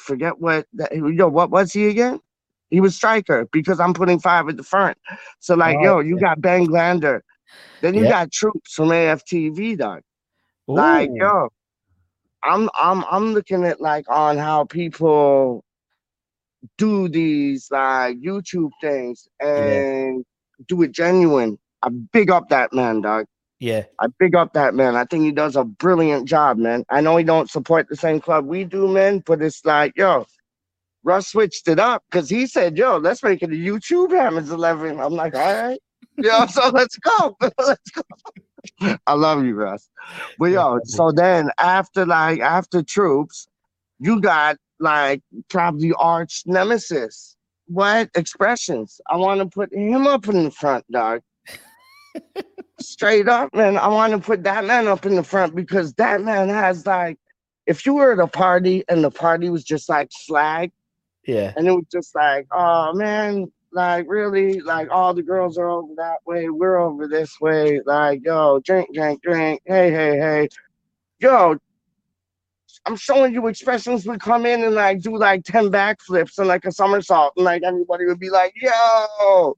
[0.00, 2.20] Forget what that, yo, what was he again?
[2.70, 4.98] He was striker because I'm putting five at the front.
[5.40, 6.20] So like, Oh, yo, you yeah.
[6.20, 7.20] got Ben Glander.
[7.82, 8.08] Then you Yeah.
[8.08, 10.02] got Troopz from AFTV, dog.
[10.74, 11.48] Like, yo,
[12.44, 15.64] I'm I'm I'm looking at like on how people
[16.78, 20.24] do these like YouTube things and
[20.68, 21.58] do it genuine.
[21.82, 23.26] I big up that man, dog.
[23.60, 24.96] Yeah, I big up that man.
[24.96, 26.84] I think he does a brilliant job, man.
[26.88, 30.26] I know he don't support the same club we do, man, but it's like, yo,
[31.04, 34.98] Russ switched it up because he said, yo, let's make it a YouTube Hammers 11.
[34.98, 35.80] I'm like, all right.
[36.16, 37.36] Yo, so let's go.
[37.58, 38.02] let's go.
[39.06, 39.88] I love you, Russ.
[40.38, 43.46] But yo, so then after like after Troopz,
[44.00, 47.36] you got like probably arch nemesis.
[47.68, 49.00] What expressions?
[49.08, 51.22] I want to put him up in the front, dog.
[52.80, 53.76] Straight up, man.
[53.76, 57.18] I want to put that man up in the front because that man has like,
[57.66, 60.72] if you were at a party and the party was just like slag,
[61.26, 65.68] yeah, and it was just like, oh man, like really, like all the girls are
[65.68, 67.80] over that way, we're over this way.
[67.84, 69.60] Like, yo, drink, drink, drink.
[69.66, 70.48] Hey, hey, hey,
[71.18, 71.56] yo.
[72.86, 76.64] I'm showing you expressions would come in and like do like 10 backflips and like
[76.64, 79.56] a somersault, and like everybody would be like, yo,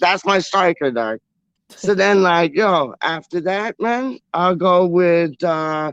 [0.00, 1.20] that's my striker, dog.
[1.70, 5.92] So then, like, yo, after that, man, I'll go with uh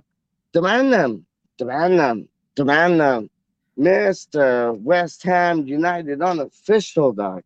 [0.53, 1.25] demand them,
[1.57, 3.29] demand them, demand them.
[3.77, 4.79] Mr.
[4.79, 7.43] West Ham United unofficial dog.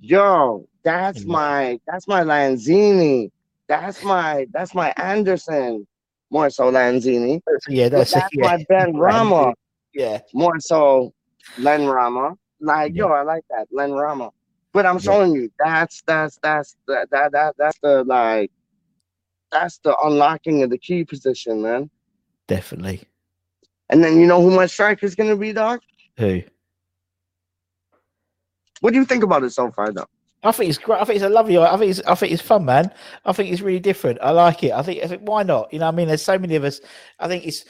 [0.00, 1.32] Yo, that's Yeah.
[1.32, 3.30] my that's my Lanzini.
[3.68, 5.86] That's my that's my Anderson.
[6.30, 7.40] More so Lanzini.
[7.68, 7.88] Yeah.
[7.88, 9.54] That's, That's, yeah, my Ben Rama.
[9.94, 11.12] yeah, More so
[11.58, 12.34] Len Rama.
[12.60, 13.04] Like, Yeah.
[13.06, 13.68] yo, I like that.
[13.70, 14.30] Len Rama.
[14.72, 15.00] But I'm Yeah.
[15.00, 18.50] showing you that's that's that's that that, that that's the like
[19.52, 21.90] that's the unlocking of the key position, man.
[22.48, 23.02] definitely.
[23.90, 25.82] And then you know who my striker's gonna be, Doc?
[26.18, 26.42] Who?
[28.80, 30.06] What do you think about it so far, though?
[30.42, 31.00] I think it's great.
[31.00, 31.56] I think it's a lovely.
[31.58, 32.00] I think it's.
[32.00, 32.92] I think it's fun, man.
[33.24, 34.18] I think it's really different.
[34.22, 34.72] I like it.
[34.72, 35.02] I think.
[35.04, 35.72] I think why not?
[35.72, 36.80] You know, what I mean, there's so many of us.
[37.18, 37.64] I think it's.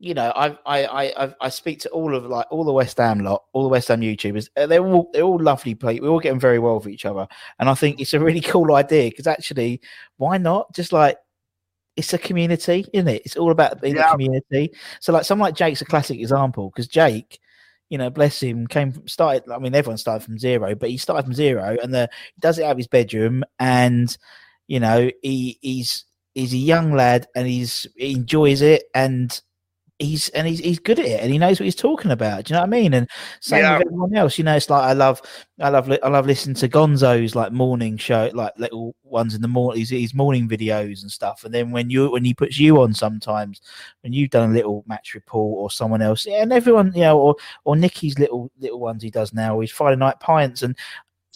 [0.00, 3.20] You know, I I I I- speak to all of like all the West Ham
[3.20, 4.48] lot, all the West Ham YouTubers.
[4.56, 5.94] uh, They're all they're all lovely people.
[6.00, 7.26] We're all getting very well with each other,
[7.58, 9.80] and I think it's a really cool idea because actually,
[10.16, 10.74] why not?
[10.74, 11.16] Just like
[11.96, 13.22] it's a community, isn't it?
[13.24, 14.08] It's all about being Yeah.
[14.08, 14.72] a community.
[15.00, 17.38] So, like, someone like Jake's a classic example because Jake,
[17.88, 19.44] you know, bless him, came from, started.
[19.50, 22.58] I mean, everyone started from zero, but he started from zero, and the he does
[22.58, 24.14] it out of his bedroom, and
[24.66, 29.40] you know, he he's he's a young lad, and he's he enjoys it, and
[30.04, 32.44] he's and he's he's good at it, and he knows what he's talking about.
[32.44, 32.94] Do you know what I mean?
[32.94, 33.08] And
[33.40, 33.78] same Yeah.
[33.78, 34.38] with everyone else.
[34.38, 35.20] You know, it's like I love
[35.60, 39.48] I love I love listening to Gonzo's like morning show, like little ones in the
[39.48, 41.44] morning, his, his morning videos and stuff.
[41.44, 43.60] And then when you when he puts you on sometimes,
[44.02, 47.18] when you've done a little match report or someone else, yeah, and everyone, you know,
[47.18, 50.76] or or Nicky's little little ones he does now, his Friday night pints, and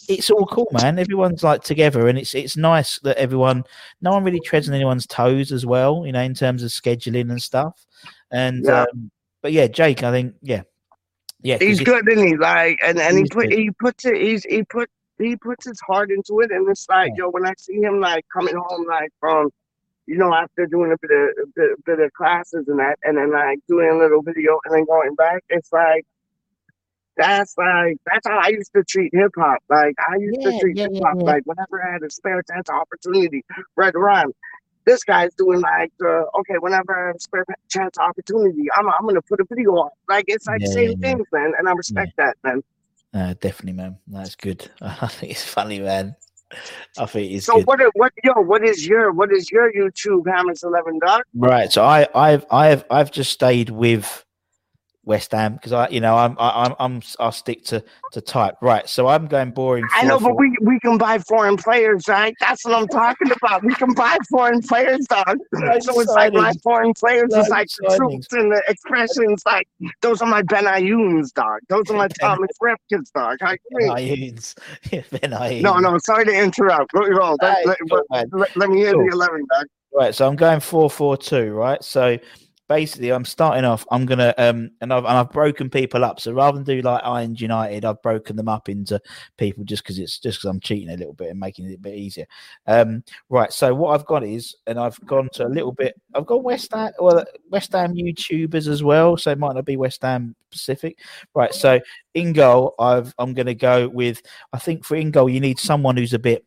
[0.07, 0.97] it's all cool, man.
[0.97, 3.63] Everyone's like together, and it's it's nice that everyone,
[4.01, 7.29] no one really treads on anyone's toes as well, you know, in terms of scheduling
[7.29, 7.85] and stuff.
[8.31, 8.81] And Yeah.
[8.91, 9.11] um,
[9.41, 10.63] but yeah, Jake, I think, yeah,
[11.41, 12.37] yeah, He's good, isn't he?
[12.37, 13.53] Like, and and He put good.
[13.53, 14.17] he puts it.
[14.21, 17.25] He's he put he puts his heart into it, and it's like, Yeah.
[17.25, 19.49] yo, when I see him like coming home, like from,
[20.07, 23.17] you know, after doing a bit of a bit, bit of classes and that, and
[23.17, 26.05] then like doing a little video and then going back, it's like.
[27.17, 29.59] That's like that's how I used to treat hip hop.
[29.69, 31.25] Like I used Yeah, to treat yeah, hip hop yeah.
[31.25, 33.43] like whenever I had a spare chance or opportunity,
[33.75, 34.31] right rhyme.
[34.85, 39.05] This guy's doing like uh, okay, whenever I have a spare chance opportunity, I'm I'm
[39.05, 39.89] gonna put a video on.
[40.07, 41.15] Like it's like Yeah, same yeah, yeah.
[41.15, 41.53] things, man.
[41.57, 42.63] And I respect that, man.
[43.13, 43.97] Uh, definitely, man.
[44.07, 44.69] That's good.
[44.81, 46.15] I think it's funny, man.
[46.97, 47.65] I think it's So good.
[47.65, 47.79] what?
[47.93, 48.11] What?
[48.23, 51.21] Yo, what is your what is your YouTube Hammers Eleven dog?
[51.35, 51.71] Right.
[51.71, 54.25] So I, I've, I've, I've just stayed with
[55.09, 58.53] West Ham because I, you know, I'm, I, I'm, I'm, I'll stick to to type.
[58.61, 58.87] Right.
[58.87, 59.85] So I'm going boring.
[59.91, 60.37] I know, but 4-4.
[60.37, 62.35] we we can buy foreign players, right?
[62.39, 63.63] That's what I'm talking about.
[63.63, 65.37] We can buy foreign players, dog.
[65.81, 69.41] So it's like my foreign players is like Troopz and the expressions.
[69.45, 69.67] Like
[70.01, 71.59] those are my Benayouns, dog.
[71.69, 73.37] Those are my Thomas Ripkins, dog.
[73.41, 73.89] You Ben?
[73.89, 74.55] Ayuns.
[74.83, 75.61] Benayouns.
[75.61, 76.93] No, no, sorry to interrupt.
[76.93, 77.77] Let, let,
[78.31, 79.65] let- let me hear the eleven, dog.
[79.91, 81.51] Right, so I'm going four four two.
[81.51, 82.19] Right, so
[82.69, 83.85] basically I'm starting off.
[83.91, 86.21] I'm gonna um, and I've and I've broken people up.
[86.21, 89.01] So rather than do like Irons United, I've broken them up into
[89.37, 91.79] people just because it's just because I'm cheating a little bit and making it a
[91.79, 92.27] bit easier.
[92.67, 95.99] Um, right, so what I've got is, and I've gone to a little bit.
[96.13, 99.17] I've got West Ham, well, West Ham YouTubers as well.
[99.17, 100.99] So it might not be West Ham Pacific.
[101.33, 101.79] Right, so
[102.13, 104.21] in goal, I've I'm gonna go with.
[104.53, 106.45] I think for in goal, you need someone who's a bit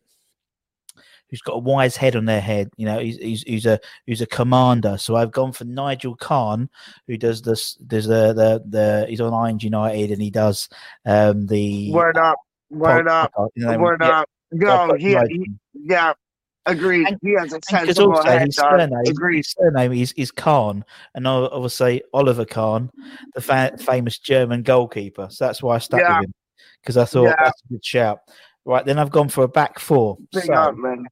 [1.33, 2.69] who's got a wise head on their head.
[2.77, 4.99] You know, he's, he's, he's a who's a commander.
[4.99, 6.69] So I've gone for Nigel Khan,
[7.07, 7.73] who does this.
[7.87, 10.69] Does the the the he's on Irons United and he does
[11.07, 12.37] um the Word up,
[12.69, 14.29] word up, you know, word yeah, up.
[14.51, 16.13] so I've Yo, got he, he, yeah,
[16.67, 17.07] agreed.
[17.07, 19.37] And- He has a sensible also head, his surname, Agreed.
[19.37, 22.91] his surname is, is Khan, and I say Oliver Kahn,
[23.33, 25.29] the fa- famous German goalkeeper.
[25.31, 26.19] So that's why I stuck Yeah.
[26.19, 26.33] with him
[26.83, 27.35] because I thought Yeah.
[27.43, 28.19] that's a good shout.
[28.65, 30.17] Right, then I've gone for a back four.
[30.31, 31.05] Big So- up, man.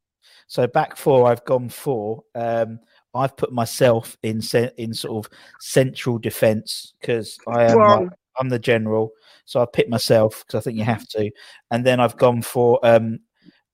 [0.51, 2.25] So back four, I've gone for.
[2.35, 2.81] Um,
[3.13, 4.41] I've put myself in
[4.77, 5.31] in sort of
[5.61, 9.11] central defence because I am like, I'm the general.
[9.45, 11.31] So I picked myself because I think you have to,
[11.71, 13.19] and then I've gone for um,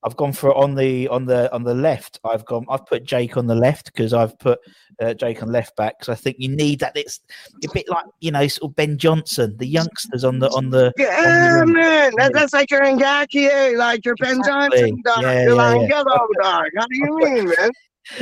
[0.07, 2.19] I've gone for on the on the on the left.
[2.23, 2.65] I've gone.
[2.69, 4.57] I've put Jake on the left because I've put
[5.01, 6.95] uh, Jake on left back because I think you need that.
[6.95, 7.19] It's
[7.65, 10.93] a bit like you know sort of Ben Johnson, the youngsters on the on the.
[10.97, 11.73] Yeah, wing.
[11.73, 12.13] man.
[12.15, 12.39] That, Yeah.
[12.39, 14.79] that's like your Ngakia, like your Ben Exactly.
[14.79, 15.21] Johnson, dog.
[15.23, 15.87] Yeah, You're yeah, like yeah.
[15.89, 16.65] yellow, dog.
[16.77, 17.69] How do you mean, man?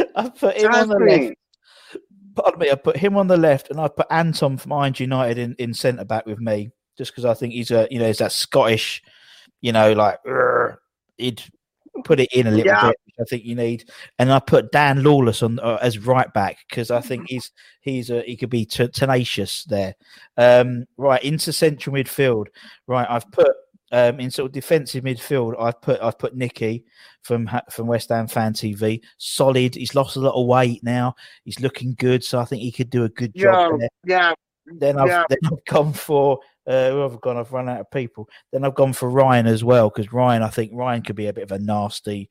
[0.16, 1.34] I put him on the left.
[2.36, 5.38] pardon me, I put him on the left, and I put Anton from Irons United
[5.38, 8.18] in, in centre back with me, just because I think he's a you know he's
[8.18, 9.04] that Scottish,
[9.62, 10.78] you know, like "Urgh,"
[11.18, 11.44] he'd
[12.04, 12.88] put it in a little Yeah.
[12.90, 13.90] bit, I think you need.
[14.20, 18.10] And I put Dan Lawless on uh, as right back because I think he's he's
[18.10, 19.96] a, he could be t- tenacious there.
[20.38, 22.48] Um, right into central midfield.
[22.88, 23.52] Right, I've put.
[23.92, 26.84] Um, in sort of defensive midfield, I've put I've put Nicky
[27.22, 29.00] from from West Ham Fan TV.
[29.18, 29.76] Solid.
[29.76, 31.16] He's lost a lot of weight now.
[31.46, 33.72] He's looking good, so I think he could do a good job.
[33.72, 33.90] Yo, there.
[34.06, 34.34] yeah.
[34.66, 35.24] Then I've yeah.
[35.30, 37.38] then I've gone for uh, who have gone?
[37.38, 38.28] I've run out of people.
[38.52, 41.34] Then I've gone for Ryan as well because Ryan, I think Ryan could be a
[41.34, 42.30] bit of a nasty.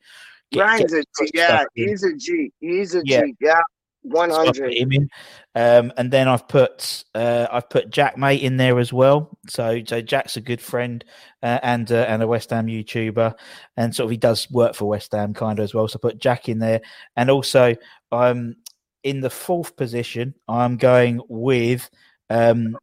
[0.51, 1.29] get- Ryan's get a.
[1.33, 1.89] Yeah, in.
[1.89, 2.51] he's a G.
[2.59, 3.11] He's a G.
[3.13, 3.23] Yeah.
[3.39, 3.61] Yeah.
[4.07, 4.73] One So I've put hundred.
[4.77, 5.09] him in.
[5.55, 9.35] Um, and then I've put uh, I've put Jack Mate in there as well.
[9.49, 11.03] So so Jack's a good friend
[11.41, 13.33] uh, and uh, and a West Ham YouTuber,
[13.77, 15.87] and sort of he does work for West Ham kind of as well.
[15.87, 16.81] So I put Jack in there,
[17.15, 17.75] and also
[18.11, 18.55] um
[19.03, 21.89] in the fourth position I'm going with
[22.29, 22.77] um.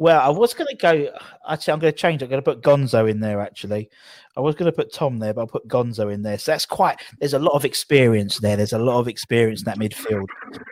[0.00, 1.10] Well, I was going to go.
[1.48, 2.22] Actually, I'm going to change.
[2.22, 3.40] I'm going to put Gonzo in there.
[3.40, 3.90] Actually,
[4.36, 6.38] I was going to put Tom there, but I'll put Gonzo in there.
[6.38, 7.00] So that's quite.
[7.18, 8.56] There's a lot of experience there.
[8.56, 10.26] There's a lot of experience in that midfield.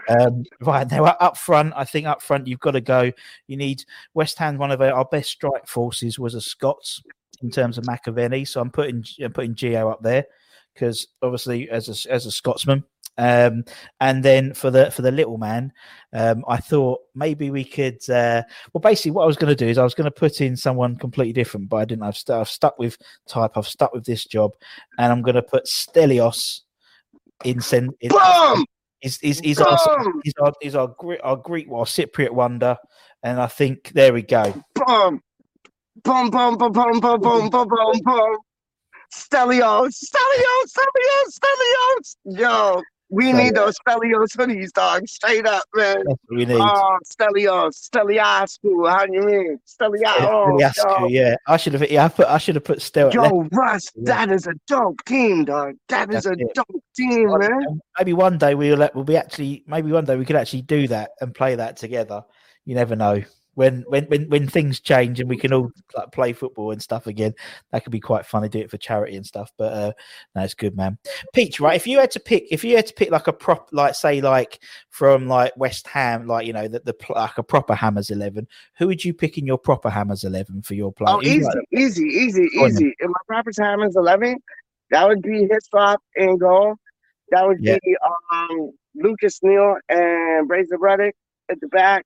[0.08, 3.10] Um, right now, up front, I think up front you've got to go.
[3.48, 4.58] You need West Ham.
[4.58, 7.02] One of our, best strike forces was a Scots
[7.42, 8.46] in terms of McAvenny.
[8.46, 10.26] So I'm putting I'm putting Geo up there
[10.72, 12.84] because obviously as a, as a Scotsman.
[13.18, 13.64] Um,
[14.00, 15.72] and then for the for the little man,
[16.12, 17.98] um, I thought maybe we could.
[18.08, 18.42] Uh,
[18.72, 20.56] well, basically, what I was going to do is I was going to put in
[20.56, 22.04] someone completely different, but I didn't.
[22.04, 23.52] I've, st- I've stuck with type.
[23.56, 24.52] I've stuck with this job,
[24.98, 26.60] and I'm going to put Stelios
[27.44, 27.60] in.
[27.60, 28.64] Sen- in Boom!
[29.00, 29.78] He's, he's, he's, our,
[30.24, 32.76] he's, our, he's our, Greek, our Greek, well, Cypriot wonder.
[33.22, 34.54] And I think, there we go.
[34.74, 35.20] Boom!
[36.02, 36.30] Boom!
[36.30, 36.56] Boom!
[36.56, 36.72] Boom!
[36.72, 37.00] Boom!
[37.00, 37.20] Boom!
[37.20, 37.50] Boom!
[37.50, 37.68] Boom!
[37.68, 38.00] Boom!
[38.04, 38.38] Boom!
[39.14, 39.94] Stelios!
[39.94, 40.72] Stelios!
[40.72, 41.38] Stelios!
[41.38, 42.16] Stelios!
[42.24, 45.06] Yo, we So- need those Stelios hoodies, dog.
[45.06, 45.96] Straight up, man.
[45.96, 46.58] That's what we need.
[46.60, 48.88] Oh, Stelios, Steliascu.
[48.90, 49.58] How do you mean?
[49.66, 50.20] Stelios.
[50.20, 51.34] Oh, Steliascu, yeah.
[51.46, 53.12] I should have, yeah, I, put, I should have put Stel.
[53.12, 54.26] Yo, Russ, Yeah.
[54.26, 55.74] that is a dope team, dog.
[55.88, 56.54] That is That's a it.
[56.54, 57.80] dope team, man.
[57.98, 61.10] Maybe one day we'll we'll be actually maybe one day we could actually do that
[61.20, 62.22] and play that together.
[62.64, 63.22] You never know.
[63.56, 67.06] When when when when things change and we can all like, play football and stuff
[67.06, 67.34] again,
[67.72, 68.50] that could be quite funny.
[68.50, 69.50] Do it for charity and stuff.
[69.56, 69.92] But uh,
[70.34, 70.98] no, it's good, man.
[71.32, 71.74] Peach, right?
[71.74, 74.20] If you had to pick, if you had to pick like a prop, like say
[74.20, 78.46] like from like West Ham, like you know the, the like a proper Hammers eleven,
[78.76, 81.06] who would you pick in your proper Hammers eleven for your play?
[81.08, 82.82] Oh, easy, like- easy, easy, Go on then.
[82.82, 82.94] easy.
[83.00, 84.36] In my proper Hammers 11,
[84.90, 86.74] that would be Hislop in goal.
[87.30, 87.78] That would Yeah.
[87.82, 87.96] be
[88.32, 91.14] um, Lucas Neill and Razor Ruddock
[91.50, 92.04] at the back.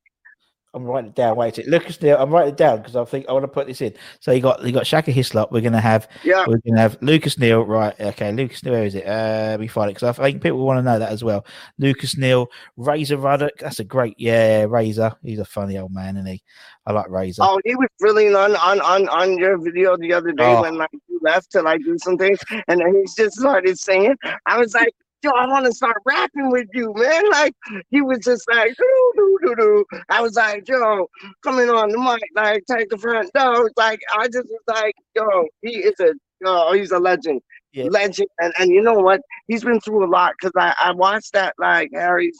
[0.72, 1.36] I'm writing it down.
[1.36, 2.16] Wait, it Lucas Neill.
[2.18, 3.92] I'm writing it down because I think I want to put this in.
[4.20, 5.50] So you got you got Shaka Hislop.
[5.50, 6.44] We're gonna have Yeah.
[6.46, 7.62] we're gonna have Lucas Neill.
[7.64, 7.98] Right.
[8.00, 8.30] Okay.
[8.32, 8.74] Lucas Neill.
[8.74, 9.04] Where is it?
[9.06, 11.44] Uh, me find it because I think people want to know that as well.
[11.78, 13.58] Lucas Neill, Razor Ruddock.
[13.58, 14.14] That's a great.
[14.18, 15.12] Yeah, Razor.
[15.24, 16.42] He's a funny old man, isn't he?
[16.86, 17.42] I like Razor.
[17.44, 20.62] Oh, he was really on on on on your video the other day Oh.
[20.62, 24.14] when like you left to like do some things, and then he just started singing.
[24.46, 24.90] I was like,
[25.22, 27.24] yo, I want to start rapping with you, man.
[27.30, 27.54] Like
[27.90, 29.84] he was just like, doo doo doo doo.
[30.08, 31.06] I was like, yo,
[31.42, 33.70] coming on the mic, like take the front door.
[33.76, 36.12] Like I just was like, yo, he is a
[36.44, 37.40] oh, he's a legend.
[37.72, 37.84] Yeah.
[37.84, 39.20] Legend, and, and you know what?
[39.46, 42.36] He's been through a lot because I, I watched that like Harry's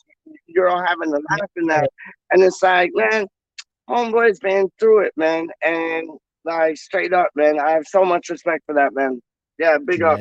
[0.47, 1.89] you're all having a laugh in that,
[2.33, 3.26] and it's like, man,
[3.89, 6.09] homeboy's been through it, man, and
[6.45, 9.20] like straight up, man, I have so much respect for that, man.
[9.59, 10.18] Yeah, big up.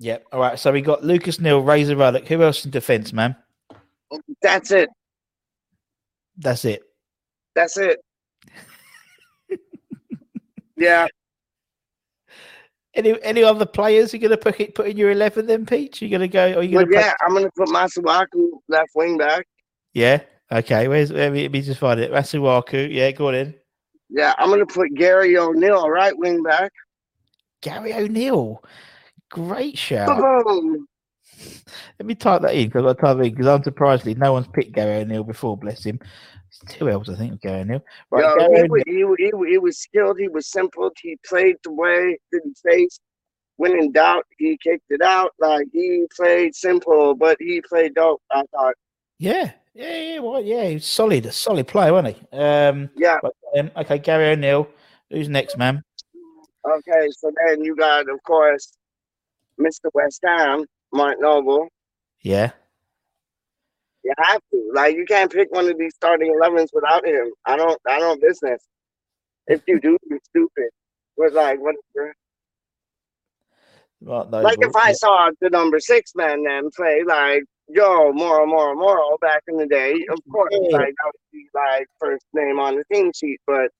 [0.00, 0.12] Yeah.
[0.12, 0.26] Yep.
[0.32, 0.58] All right.
[0.58, 2.26] So we got Lucas Neill, Razor Ruddock.
[2.26, 3.36] Who else in defence, man?
[4.42, 4.88] That's it.
[6.38, 6.82] That's it.
[7.54, 8.00] That's it.
[10.76, 11.06] yeah,
[12.94, 16.00] Any any other players you're gonna put it put in your eleven then, Peach?
[16.00, 16.54] You're gonna go?
[16.54, 16.88] Or you gonna?
[16.90, 19.46] yeah, I'm gonna put Masuaku left wing back.
[19.92, 20.20] yeah.
[20.50, 20.88] Okay.
[20.88, 22.10] Where's let me, let me just find it.
[22.10, 22.92] Masuaku.
[22.92, 23.10] Yeah.
[23.12, 23.54] Go on in.
[24.08, 26.72] Yeah, I'm gonna put Gary O'Neill right wing back.
[27.60, 28.62] Gary O'Neill.
[29.30, 30.08] Great shout.
[31.98, 34.72] Let me type that in because I type it in because unsurprisingly no one's picked
[34.72, 35.56] Gary O'Neill before.
[35.56, 35.98] Bless him.
[36.48, 37.84] It's two L's, I think, Gary O'Neill.
[38.10, 38.68] Right, Gary he, O'Neill.
[38.70, 38.82] was,
[39.18, 40.18] he, he, he was skilled.
[40.18, 40.90] He was simple.
[41.00, 42.98] He played the way didn't face.
[43.56, 45.32] When in doubt, he kicked it out.
[45.38, 48.22] Like he played simple, but he played dope.
[48.32, 48.74] I thought.
[49.18, 50.18] Yeah, yeah, yeah.
[50.18, 52.36] Well, yeah, he's solid, a solid player, wasn't he?
[52.38, 53.18] Um, Yeah.
[53.22, 54.66] but, um, okay, Gary O'Neill.
[55.10, 55.82] Who's next, man?
[56.64, 58.72] Okay, so then you got, of course,
[59.60, 59.90] Mr.
[59.94, 61.68] West Ham, Mark Noble.
[62.22, 62.52] Yeah,
[64.04, 64.72] You have to.
[64.74, 67.32] Like you can't pick one of these starting elevens without him.
[67.46, 68.62] I don't I don't business.
[69.48, 70.70] If you do, you're stupid.
[71.18, 72.14] But like what Mark
[74.42, 79.18] like if I saw the number six man then play like yo Moro Moro Moro
[79.20, 82.84] back in the day, of course like that would be like first name on the
[82.92, 83.70] team sheet, but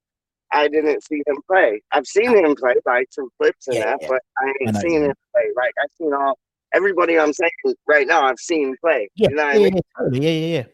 [0.53, 1.81] I didn't see him play.
[1.93, 4.09] I've seen him play like some clips and Yeah, that, yeah.
[4.09, 5.45] but I I ain't know seen him play.
[5.57, 6.39] Like I've seen all
[6.75, 7.51] everybody I'm saying
[7.87, 9.09] right now I've seen play.
[9.15, 9.75] yeah, You know what yeah, I mean?
[9.75, 10.25] yeah, totally.
[10.27, 10.65] yeah, yeah, yeah.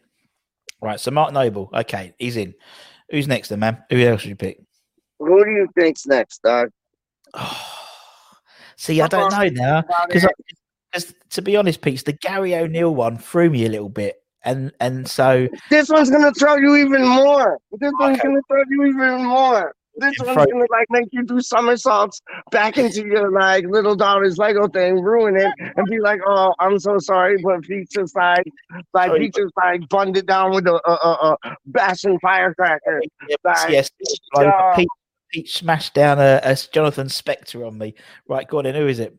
[0.81, 1.69] Right, so Mark Noble.
[1.73, 2.53] Okay, he's in.
[3.09, 3.83] Who's next, then, man?
[3.89, 4.61] Who else would you pick?
[5.19, 6.69] Who do you think's next, dog?
[8.75, 13.49] See, I don't know now because to be honest, Pete, the Gary O'Neill one threw
[13.49, 17.59] me a little bit, and and so This one's gonna throw you even more.
[17.79, 19.73] This one's gonna throw you even more.
[19.99, 22.21] This one's gonna like make you do somersaults
[22.51, 26.77] back into your like little daughter's Lego thing, ruin it, and be like, "Oh, I'm
[26.77, 27.61] so sorry," but
[27.91, 28.45] just like,
[28.93, 33.01] like Sorry, he just like bunned it down with a a, a, a bashing firecracker.
[33.43, 33.89] Like, yes,
[34.37, 34.75] yeah.
[34.75, 34.87] Pete,
[35.31, 37.95] Pete smashed down a, a Jonathan Spector on me.
[38.27, 38.75] Right, go on, then.
[38.75, 39.17] Who is it?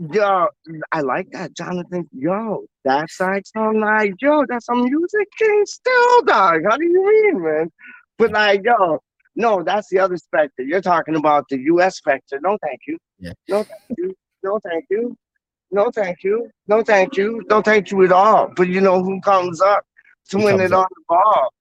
[0.00, 0.46] Yo,
[0.92, 2.08] I like that, Jonathan.
[2.12, 6.62] Yo, that's like some like, yo, that's some music king still, dog.
[6.66, 7.70] How do you mean, man?
[8.16, 9.00] But like, yo,
[9.36, 10.48] no, that's the other Spector.
[10.60, 12.00] You're talking about the U.S.
[12.00, 12.40] Spector.
[12.40, 12.96] No, thank you.
[13.18, 13.32] Yeah.
[13.48, 14.14] No, thank you.
[14.42, 15.16] No, thank you.
[15.70, 16.50] No, thank you.
[16.66, 17.42] No, thank you.
[17.50, 18.50] No, thank you at all.
[18.56, 19.84] But you know who comes up
[20.30, 21.52] to Who win it on the ball?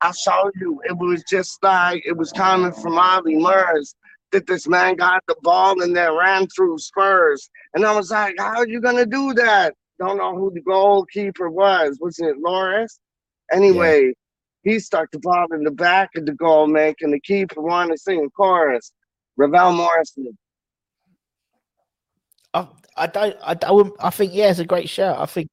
[0.00, 0.80] I saw you.
[0.84, 3.94] It was just like it was coming from Ollie Murs
[4.32, 7.48] that this man got the ball and then ran through Spurs.
[7.74, 9.74] And I was like, how are you gonna do that?
[9.98, 11.98] Don't know who the goalkeeper was.
[12.00, 12.98] Was it Lloris?
[13.52, 14.12] Anyway,
[14.62, 17.98] he stuck the ball in the back of the goal, making the keeper want to
[17.98, 18.92] sing chorus.
[19.36, 20.36] Ravel Morrison.
[22.54, 23.36] I, I don't.
[23.42, 25.18] I, I, I think yeah, it's a great shout.
[25.18, 25.50] I think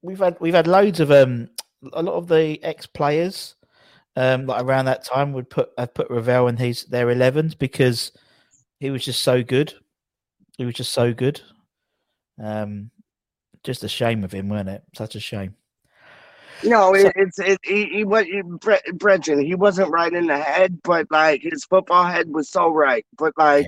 [0.00, 1.48] we've had we've had loads of um
[1.92, 3.54] a lot of the ex players
[4.16, 8.12] um like around that time would put have put Ravel in his their elevens because
[8.80, 9.74] he was just so good.
[10.58, 11.40] He was just so good.
[12.42, 12.90] Um,
[13.64, 14.82] just a shame of him, wasn't it?
[14.96, 15.54] Such a shame.
[16.64, 17.58] No, So- it, it's it.
[17.62, 18.26] He, he was
[18.94, 19.40] Bretton.
[19.44, 23.04] He wasn't right in the head, but like his football head was so right.
[23.18, 23.66] But like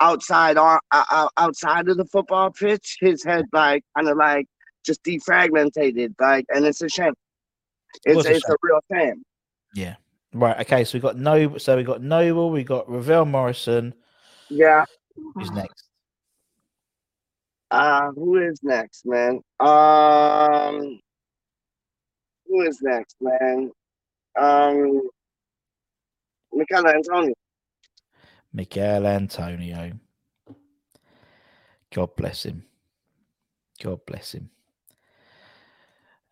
[0.00, 4.46] outside on uh, uh, outside of the football pitch, his head like kind of like
[4.84, 6.14] just defragmented.
[6.18, 7.12] Like, and it's a shame.
[8.04, 9.22] It's a it's a real shame.
[9.74, 9.96] Yeah.
[10.32, 10.58] Right.
[10.60, 10.84] Okay.
[10.84, 11.58] So we got Noble.
[11.58, 12.50] So we got Noble.
[12.50, 13.94] We got Ravel Morrison.
[14.48, 14.84] Yeah.
[15.34, 15.89] Who's next?
[17.70, 19.40] Uh, who is next, man?
[19.60, 21.00] Um,
[22.46, 23.70] who is next, man?
[24.38, 25.02] Um,
[26.52, 27.34] Michael Antonio.
[28.52, 29.92] Miguel Antonio.
[31.94, 32.64] God bless him.
[33.82, 34.50] God bless him.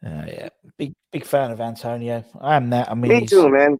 [0.05, 2.24] Uh, yeah, big big fan of Antonio.
[2.41, 2.91] I am that.
[2.91, 3.78] I mean, Me too, man.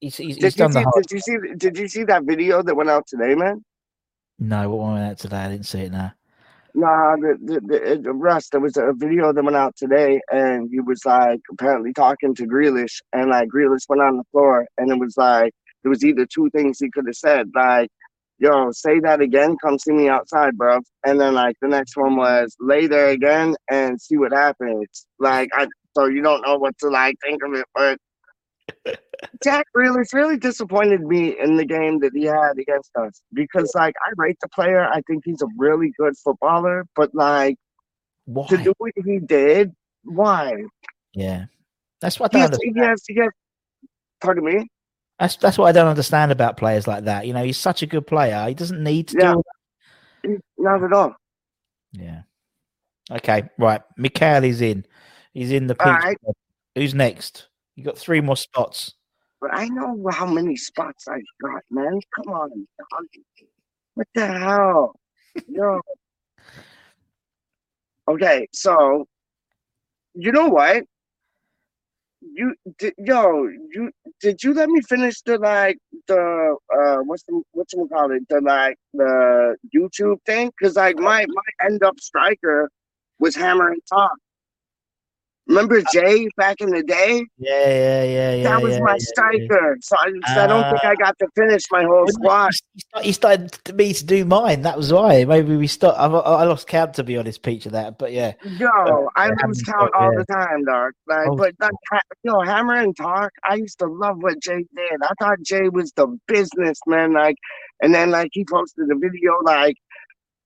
[0.00, 0.84] he's, he's, Did he's you done the see?
[0.84, 1.04] hard.
[1.06, 1.54] Did you see?
[1.56, 3.64] Did you see that video that went out today, man?
[4.38, 5.36] No, what went out today?
[5.36, 6.12] I didn't see it now.
[6.74, 10.80] Nah, the, the, the, Russ, there was a video that went out today, and he
[10.80, 14.98] was like apparently talking to Grealish, and like Grealish went on the floor, and it
[14.98, 15.52] was like
[15.82, 17.88] there was either two things he could have said, like,
[18.38, 22.16] "Yo, say that again, come see me outside, bro," and then like the next one
[22.16, 25.06] was lay there again and see what happens.
[25.18, 25.66] Like, I
[25.96, 27.98] so you don't know what to like think of it, but
[29.42, 33.94] Jack Grealish really disappointed me in the game that he had against us because like
[34.06, 37.56] I rate the player, I think he's a really good footballer, but like
[38.26, 38.46] Why?
[38.48, 39.72] to do what he did,
[40.04, 40.54] why?
[41.14, 41.46] Yeah,
[42.00, 42.76] that's what I Yes, don't understand.
[42.76, 43.28] yes, yes.
[44.20, 44.68] Pardon me.
[45.18, 47.26] That's that's what I don't understand about players like that.
[47.26, 48.46] You know, he's such a good player.
[48.48, 49.34] He doesn't need to Yeah.
[50.24, 50.40] do.
[50.58, 51.14] Not at all.
[51.92, 52.22] Yeah.
[53.10, 53.48] Okay.
[53.58, 53.82] Right.
[53.96, 54.86] Mikhail is in.
[55.34, 55.76] He's in the.
[55.84, 56.16] All right.
[56.74, 57.48] Who's next?
[57.76, 58.94] You got three more spots.
[59.40, 61.98] But I know how many spots I've got, man.
[62.14, 62.50] Come on.
[62.50, 63.06] dog.
[63.94, 65.00] What the hell?
[65.48, 65.80] Yo.
[68.08, 69.06] Okay, so
[70.14, 70.84] you know what?
[72.20, 73.90] You did yo, you
[74.20, 78.28] did you let me finish the like the uh what's the what's you call it?
[78.28, 80.52] The like the YouTube thing?
[80.60, 82.70] Cause like my my end up striker
[83.18, 84.12] was hammer and top.
[85.50, 87.26] Remember Jay back in the day?
[87.38, 88.42] Yeah, yeah, yeah, yeah.
[88.44, 89.76] that was yeah, my yeah, striker.
[89.80, 92.52] So I, so I don't think I uh, got to finish my whole squad.
[93.02, 94.62] You started to me to do mine.
[94.62, 95.24] That was why.
[95.24, 95.98] Maybe we stopped.
[95.98, 97.98] I, I lost count to be honest, Peach of that.
[97.98, 98.68] But yeah, Yo,
[99.16, 100.92] I um, Yeah, lose count all the time, dog.
[101.08, 101.52] Like, Oh, but
[101.90, 103.30] ha- yo, Hammer and Talk.
[103.44, 105.02] I used to love what Jay did.
[105.02, 107.12] I thought Jay was the businessman.
[107.12, 107.36] Like,
[107.82, 109.74] and then like he posted a video like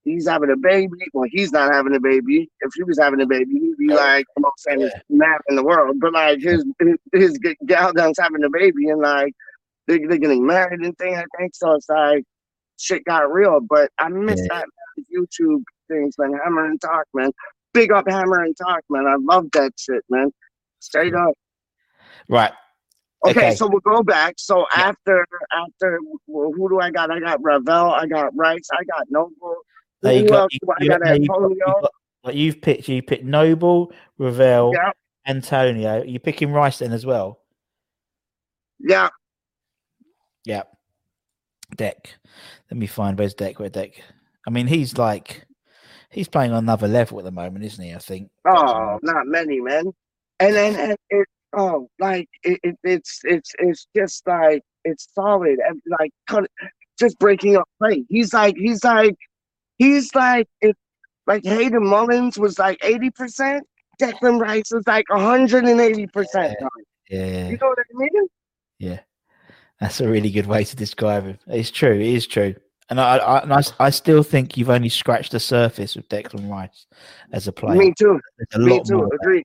[0.04, 0.98] he's having a baby.
[1.12, 2.50] Well, he's not having a baby.
[2.60, 5.56] If he was having a baby, he'd be oh, like the most famous man in
[5.56, 5.96] the world.
[6.00, 6.64] But like his
[7.12, 9.32] his, gal done's having a baby, and like
[9.88, 11.16] they they're getting married and thing.
[11.16, 11.72] I think so.
[11.74, 12.24] It's like
[12.78, 13.60] shit got real.
[13.60, 14.60] But I miss Yeah.
[14.60, 14.66] that
[15.12, 16.32] YouTube things, man.
[16.44, 17.32] Hammer and Talk, man.
[17.72, 19.06] Big up Hammer and Talk, man.
[19.06, 20.30] I love that shit, man.
[20.80, 21.34] Straight up.
[22.28, 22.52] right.
[23.26, 23.54] Okay, Okay.
[23.56, 24.34] so we'll go back.
[24.36, 27.10] So after after well, who do I got?
[27.10, 29.56] I got Ravel, I got Rice, I got Noble.
[30.04, 30.46] There you go.
[30.50, 30.80] You, you- got?
[30.80, 30.88] you
[31.28, 31.90] got- you got-
[32.24, 32.88] like you've picked.
[32.88, 34.92] You picked Noble, Ravel, Yeah,
[35.26, 36.02] Antonio.
[36.04, 37.40] You're picking Rice then as well.
[38.78, 39.08] yeah.
[40.46, 40.62] Yeah.
[41.76, 42.14] Deck.
[42.70, 43.58] Let me find where's Deck.
[43.58, 44.02] Where Deck?
[44.46, 45.44] I mean, he's like
[46.10, 47.92] he's playing on another level at the moment, isn't he?
[47.94, 48.30] I think.
[48.46, 49.92] Oh, not many, man.
[50.40, 55.58] And then and it oh like it, it it's it's it's just like it's solid
[55.66, 56.12] and like
[56.98, 58.04] just breaking up play.
[58.08, 59.16] He's like he's like
[59.78, 60.76] he's like if
[61.26, 63.66] like Hayden Mullins was like eighty percent,
[64.00, 66.56] Declan Rice was like hundred and eighty percent.
[67.08, 67.48] Yeah.
[67.48, 68.28] You know what I mean?
[68.78, 69.00] Yeah,
[69.80, 71.38] that's a really good way to describe him.
[71.46, 71.94] It's true.
[71.94, 72.54] It is true,
[72.90, 76.50] and I, I, and I, I still think you've only scratched the surface with Declan
[76.50, 76.86] Rice
[77.32, 77.76] as a player.
[77.76, 78.20] Me too.
[78.56, 78.84] Me too.
[78.84, 79.44] there, Agree.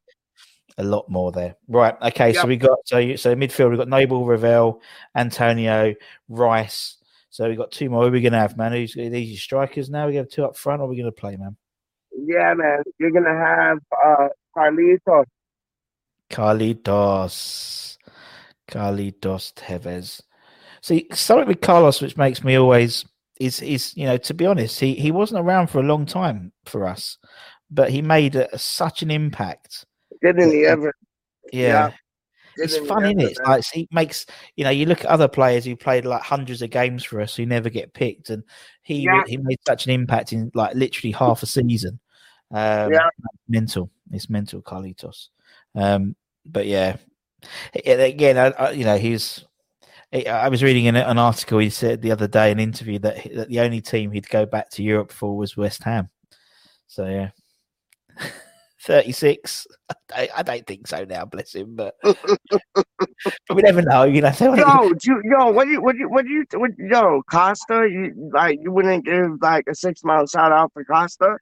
[0.78, 1.56] A lot more there.
[1.68, 1.96] Right.
[2.02, 2.34] Okay.
[2.34, 3.70] So we got so you, so midfield.
[3.70, 4.82] We've got Noble, Ravel,
[5.16, 5.94] Antonio,
[6.30, 6.98] Rice.
[7.40, 8.02] So we've got two more.
[8.02, 8.74] Who are we gonna have, man?
[8.74, 10.08] Who's these strikers now?
[10.08, 11.56] We have two up front, or are we gonna play, man?
[12.12, 12.84] Yeah, man.
[12.98, 15.24] You're gonna have uh Carlito.
[16.30, 17.98] Carlitos.
[18.70, 20.22] Carlitos Tevez.
[20.82, 23.06] See, something with Carlos which makes me always
[23.40, 26.52] is is you know, to be honest, he he wasn't around for a long time
[26.66, 27.18] for us,
[27.72, 29.86] but he made a, such an impact.
[30.22, 30.94] Didn't he ever?
[31.54, 31.92] Yeah.
[32.60, 33.38] It's fun, isn't it?
[33.46, 36.70] Like he makes you know, you look at other players who played like hundreds of
[36.70, 38.44] games for us who never get picked, and
[38.84, 39.24] he Yeah.
[39.28, 42.00] he made such an impact in like literally half a season.
[42.52, 43.10] Um, Yeah.
[43.48, 43.90] mental.
[44.12, 45.28] It's mental, Carlitos.
[45.76, 46.98] Um, but yeah,
[47.86, 49.46] again, I, I, you know, he's.
[50.12, 51.60] I was reading an, an article.
[51.60, 54.44] He said the other day, an interview that he- that the only team he'd go
[54.48, 56.10] back to Europe for was West Ham.
[56.88, 57.30] So yeah,
[58.84, 59.68] thirty six.
[60.16, 61.26] I, I don't think so now.
[61.26, 64.04] Bless him, but but we never know.
[64.04, 66.46] You know, wanna- Yo, you, yo, what do you, what do you, what do you,
[66.56, 70.84] what, yo, Costa, you like, you wouldn't give like a six mile shout out for
[70.86, 71.38] Costa?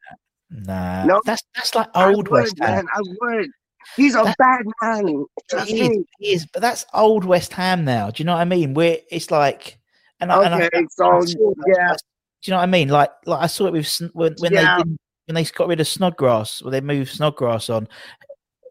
[0.49, 1.21] Nah, No.
[1.25, 2.75] that's that's like I old would, West Ham.
[2.75, 3.49] man, I would.
[3.95, 5.25] He's a That- bad man.
[5.65, 8.11] He is, he is, but that's old West Ham now.
[8.11, 8.73] Do you know what I mean?
[8.73, 9.77] Where it's like,
[10.19, 12.67] and I, and I, Okay, I so that- yeah, I- do you know what I
[12.67, 12.89] mean?
[12.89, 14.77] Like, like I saw it with when when Yeah.
[14.77, 17.87] they didn't, when they got rid of Snodgrass, when they moved Snodgrass on.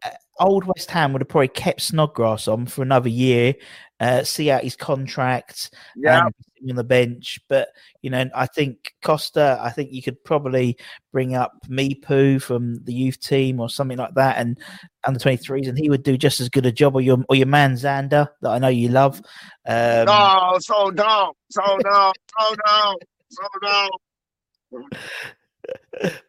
[0.03, 3.55] uh, Old West Ham would have probably kept Snodgrass on for another year,
[3.99, 7.39] uh, see out his contract, yeah, him on the bench.
[7.49, 7.69] But
[8.03, 9.59] you know, I think Costa.
[9.59, 10.77] I think you could probably
[11.11, 14.59] bring up Mipo from the youth team or something like that, and
[15.03, 16.95] under twenty threes, and he would do just as good a job.
[16.95, 19.19] Or your or your man Xande that I know you love.
[19.65, 22.95] Um, no, so no, so no, so no,
[23.29, 23.89] so no.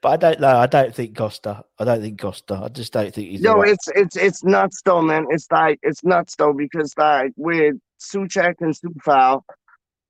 [0.02, 0.56] But I don't know.
[0.56, 1.64] I don't think Costa.
[1.78, 2.60] I don't think Costa.
[2.64, 3.40] I just don't think he's.
[3.40, 3.70] Yo, right.
[3.70, 5.26] it's it's it's nuts though, man.
[5.30, 9.42] It's like it's nuts though because like with Soucek and Coufal,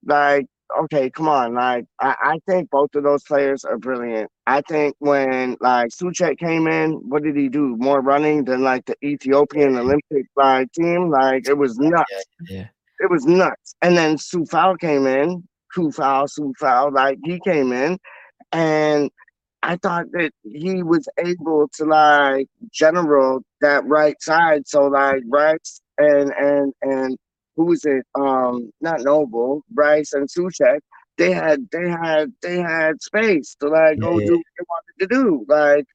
[0.04, 0.46] like
[0.80, 4.30] okay, come on, like I, I think both of those players are brilliant.
[4.46, 7.76] I think when like Soucek came in, what did he do?
[7.78, 11.10] More running than like the Ethiopian Olympic like team.
[11.10, 12.04] Like it was nuts.
[12.48, 12.66] Yeah, yeah.
[13.00, 13.74] It was nuts.
[13.82, 17.98] And then Coufal came in, Coufal, Coufal, like he came in
[18.52, 19.10] and
[19.62, 24.66] I thought that he was able to like general that right side.
[24.68, 27.18] So like Rice and and and
[27.56, 28.04] who was it?
[28.14, 30.80] Um, not Noble, Rice and Soucek.
[31.16, 34.26] They had they had they had space to like go Yeah.
[34.26, 35.44] do what they wanted to do.
[35.48, 35.86] Like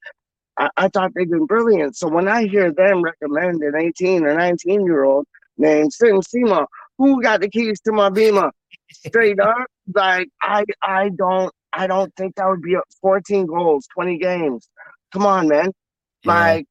[0.58, 1.96] I, I thought they'd been brilliant.
[1.96, 5.26] So when I hear them recommend an 18 or 19 year old
[5.58, 6.66] named Sim Sima,
[6.98, 8.52] who got the keys to my beamer?
[8.92, 14.18] Straight up, like I I don't I don't think that would be 14 goals, 20
[14.18, 14.70] games.
[15.12, 15.72] Come on, man.
[16.24, 16.34] Yeah.
[16.34, 16.66] Like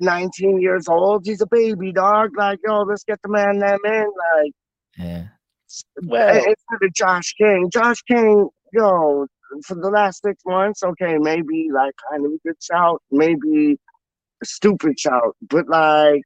[0.00, 2.30] 19 years old, he's a baby dog.
[2.36, 4.06] Like, yo, let's get the man them in.
[4.34, 4.52] Like
[4.96, 5.24] yeah.
[6.02, 7.70] well, instead of Josh King.
[7.72, 9.26] Josh King, yo,
[9.64, 13.78] for the last six months, okay, maybe like kind of a good shout, maybe
[14.42, 16.22] a stupid shout, but like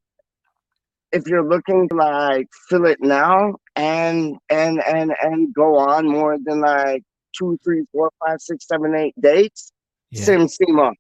[1.13, 6.39] if you're looking to like fill it now and and and and go on more
[6.43, 7.03] than like
[7.37, 9.73] two, three, four, five, six, seven, eight dates,
[10.11, 10.25] Yeah.
[10.25, 10.93] Sim Sima.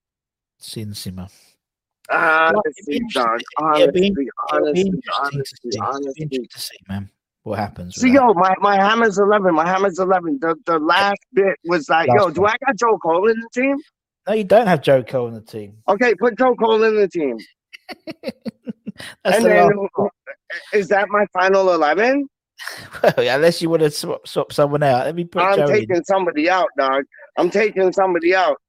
[0.58, 1.30] Sim Sima.
[2.10, 3.40] Honestly, it'd be dog.
[3.58, 5.78] interesting- it'd be- Honestly, honestly, honestly, see.
[5.80, 6.46] Honestly.
[6.50, 7.10] to see, man.
[7.44, 7.94] What happens?
[7.96, 8.08] That.
[8.08, 10.38] yo, my my Hammers eleven, my Hammers eleven.
[10.40, 13.48] The the last bit was like, Last yo, do I got Joe Cole in the
[13.52, 13.76] team?
[14.28, 15.78] No, you don't have Joe Cole in the team.
[15.88, 17.38] Okay, put Joe Cole in the team.
[19.24, 19.70] And the then
[20.74, 22.28] is that my final eleven?
[23.02, 25.06] Well, unless you want to swap, swap someone out.
[25.06, 25.72] Let me put I'm Joe in.
[25.72, 27.04] taking somebody out, dog.
[27.36, 28.60] I'm taking somebody out.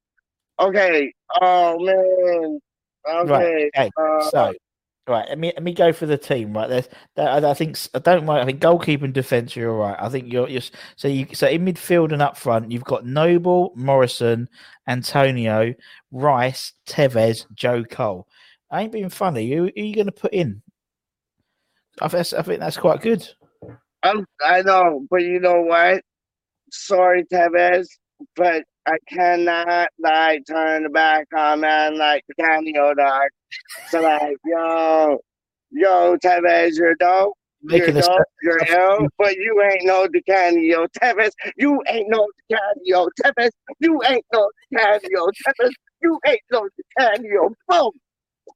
[0.60, 1.14] Okay.
[1.42, 2.60] Oh man.
[3.08, 3.70] Okay.
[3.76, 4.54] Okay, uh, so
[5.08, 6.54] right, let me let me go for the team.
[6.54, 8.42] Right, there's that, I, I think I don't mind.
[8.42, 9.98] I think goalkeeper and defence you're all right.
[10.00, 10.62] I think you're you're
[10.96, 14.48] so you so in midfield and up front you've got Noble, Morrison,
[14.88, 15.74] Antonio,
[16.12, 18.28] Rice, Tevez, Joe Cole.
[18.72, 19.52] I ain't being funny.
[19.52, 20.62] Who, who are you going to put in?
[22.02, 23.28] I I think that's quite good.
[24.04, 26.04] I'm, I know, but you know what?
[26.72, 27.88] Sorry, Tevez,
[28.36, 33.30] but I cannot like turn the back on man like the cameo dog.
[33.90, 35.20] So like, yo,
[35.72, 37.34] yo, Tevez, you're dope.
[37.62, 40.86] You're Making a dope, you're ill, but you ain't no DiCanio.
[41.02, 43.08] Tevez, you ain't no DiCanio.
[43.24, 45.30] Tevez, you ain't no DiCanio.
[45.48, 46.68] Tevez, you ain't no
[47.00, 47.54] DiCanio.
[47.70, 47.92] Boom.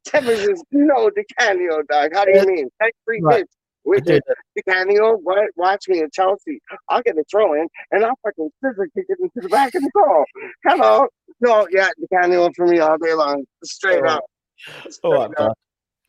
[0.09, 2.11] Tevez is no DiCanio, dog.
[2.13, 2.69] How do you mean?
[2.81, 3.45] Take three Right.
[3.87, 4.21] With it.
[4.59, 5.49] DiCanio, what?
[5.55, 6.59] Watch me in Chelsea.
[6.89, 9.81] I'll get a throw in and I'll fucking scissor kick it into the back of
[9.81, 10.25] the goal.
[10.65, 11.07] Hello.
[11.39, 13.45] No, yeah, DiCanio for me all day long.
[13.63, 14.25] Straight up.
[14.83, 15.57] All Straight right, up.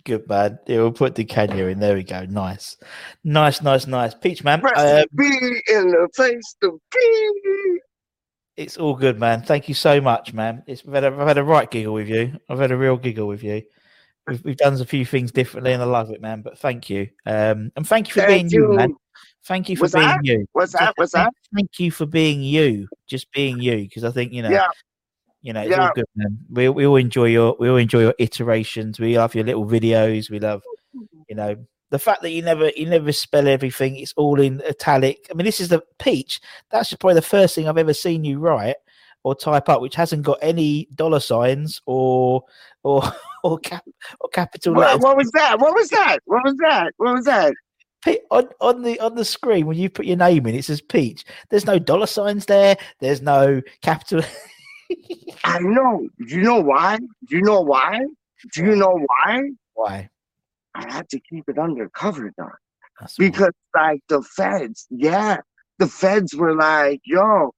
[0.05, 0.59] Good man.
[0.67, 1.79] Yeah, we'll put DiCanio in.
[1.79, 2.25] There we go.
[2.25, 2.77] Nice,
[3.23, 4.13] nice, nice, nice.
[4.13, 4.61] Peach man.
[4.61, 7.81] Press Um, be in the place to be.
[8.57, 9.43] It's all good, man.
[9.43, 10.65] Thank you so much, man.
[10.67, 12.41] It's I've had, a, I've had a right giggle with you.
[12.49, 13.63] I've had a real giggle with you.
[14.29, 16.43] We've, we've done a few things differently, and I love it, man.
[16.43, 18.77] But thank you, um, and thank you for Thank being you, you.
[18.77, 18.95] man.
[19.45, 20.21] Thank you for What's being that?
[20.25, 20.47] you.
[20.53, 20.93] What's that?
[20.97, 21.35] What's Thank, that?
[21.55, 24.69] thank you for being you, just being you, because I think you know, Yeah.
[25.43, 25.87] you know, it's Yeah.
[25.87, 26.39] all good, man.
[26.51, 29.01] We we all enjoy your we all enjoy your iterations.
[29.01, 30.31] We love your little videos.
[30.31, 30.63] We love,
[31.29, 31.57] you know,
[31.91, 33.97] the fact that you never you never spell everything.
[33.97, 35.27] It's all in italic.
[35.31, 36.41] I mean, this is the peach.
[36.71, 38.77] That's probably the first thing I've ever seen you write
[39.23, 42.45] or type up, which hasn't got any dollar signs or
[42.83, 43.03] or
[43.49, 43.85] or cap
[44.21, 45.03] or capital What, letters.
[45.03, 45.59] what was that?
[45.59, 46.19] What was that?
[46.27, 46.93] What was that?
[46.97, 47.55] What was that?
[48.05, 50.81] Pe- on on the on the screen when you put your name in, it says
[50.81, 51.25] Peach.
[51.51, 52.77] There's no dollar signs there.
[53.01, 54.23] There's no capital.
[55.45, 56.09] I know.
[56.27, 56.99] Do you know why?
[56.99, 58.01] Do you know why?
[58.55, 59.51] Do you know why?
[59.75, 60.09] Why?
[60.75, 62.33] I had to keep it undercover.
[63.01, 63.27] That's why.
[63.27, 65.39] because like the feds, yeah,
[65.79, 67.53] the feds were like, yo,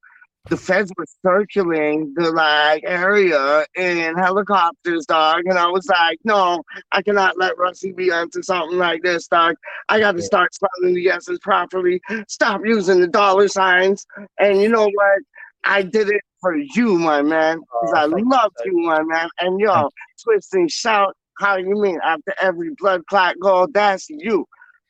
[0.48, 5.42] the feds were circling the like area in helicopters, dog.
[5.44, 6.62] And I was like, no,
[6.92, 9.56] I cannot let Russie be onto something like this, dog.
[9.88, 12.00] I got to start spelling the S's properly.
[12.28, 14.06] Stop using the dollar signs.
[14.38, 15.18] And you know what?
[15.64, 19.28] I did it for you, my man, because I you love you, my man.
[19.40, 19.90] And yo,
[20.22, 21.14] twist and shout.
[21.38, 23.66] How you mean after every blood clot goal?
[23.72, 24.46] That's you.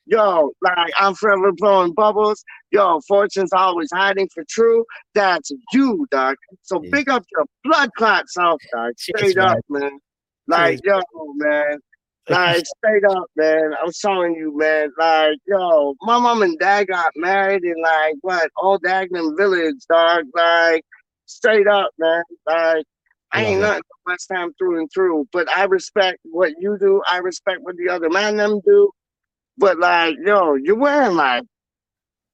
[0.07, 2.43] Yo, like I'm forever blowing bubbles.
[2.71, 4.83] Yo, fortune's always hiding for true.
[5.13, 6.35] That's you, dog.
[6.63, 6.89] So Yeah.
[6.91, 8.93] big up your blood clot self, dog.
[8.97, 9.99] Straight up, man.
[10.47, 10.99] Like, yo,
[11.35, 11.79] man.
[12.29, 13.73] Like, straight up, man.
[13.81, 14.91] I'm showing you, man.
[14.97, 20.25] Like, yo, my mom and dad got married in like what old Dagenham Village, dog.
[20.33, 20.83] Like,
[21.25, 22.23] straight up, man.
[22.47, 22.85] Like,
[23.33, 25.27] I ain't nothing but West Ham through and through.
[25.31, 27.01] But I respect what you do.
[27.07, 28.91] I respect what the other man them do.
[29.57, 31.43] But like, yo, you're wearing like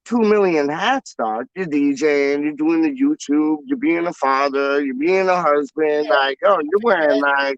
[0.05, 1.45] two million hats, dog.
[1.55, 6.07] You're DJing, you're doing the YouTube, you're being a father, you're being a husband.
[6.07, 7.57] Like, yo, you're wearing like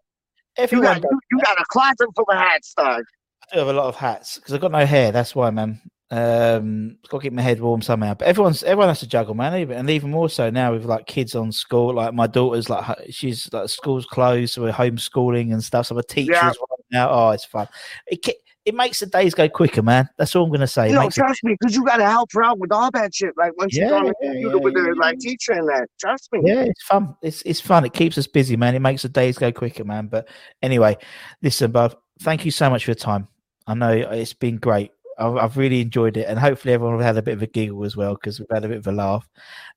[0.57, 3.03] you Everyone got you, you got a closet full of hats, dog.
[3.43, 5.11] I do have a lot of hats because I've got no hair.
[5.11, 5.79] That's why, man.
[6.11, 8.15] Um, got to keep my head warm somehow.
[8.15, 9.55] But everyone's everyone has to juggle, man.
[9.59, 11.93] Even, and even more so now with like kids on school.
[11.93, 15.85] Like my daughter's like she's like school's closed, so we're homeschooling and stuff.
[15.85, 16.49] So I'm a teacher Yeah.
[16.49, 17.09] as well now.
[17.11, 17.67] Oh, it's fun.
[18.07, 18.23] It
[18.69, 20.07] it makes the days go quicker, man.
[20.17, 20.89] That's all I'm gonna say.
[20.89, 23.13] It No, makes it- trust me, because you gotta help her out with all that
[23.13, 23.33] shit.
[23.35, 25.67] Like once Yeah, go on the yeah, computer yeah, with her, yeah, like teacher and
[25.67, 25.87] that.
[25.99, 26.41] Trust me.
[26.43, 27.15] yeah, it's fun.
[27.21, 27.83] It's it's fun.
[27.85, 28.75] It keeps us busy, man.
[28.75, 30.07] It makes the days go quicker, man.
[30.07, 30.29] But
[30.61, 30.97] anyway,
[31.41, 31.95] listen, Bob.
[32.21, 33.27] Thank you so much for your time.
[33.67, 34.91] I know it's been great.
[35.17, 37.47] I've, I've really enjoyed it, and hopefully everyone will have had a bit of a
[37.47, 39.27] giggle as well because we've had a bit of a laugh.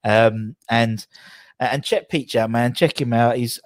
[0.04, 1.06] Um, and
[1.60, 2.74] and check Peach out, man.
[2.74, 3.36] Check him out.
[3.36, 3.60] He's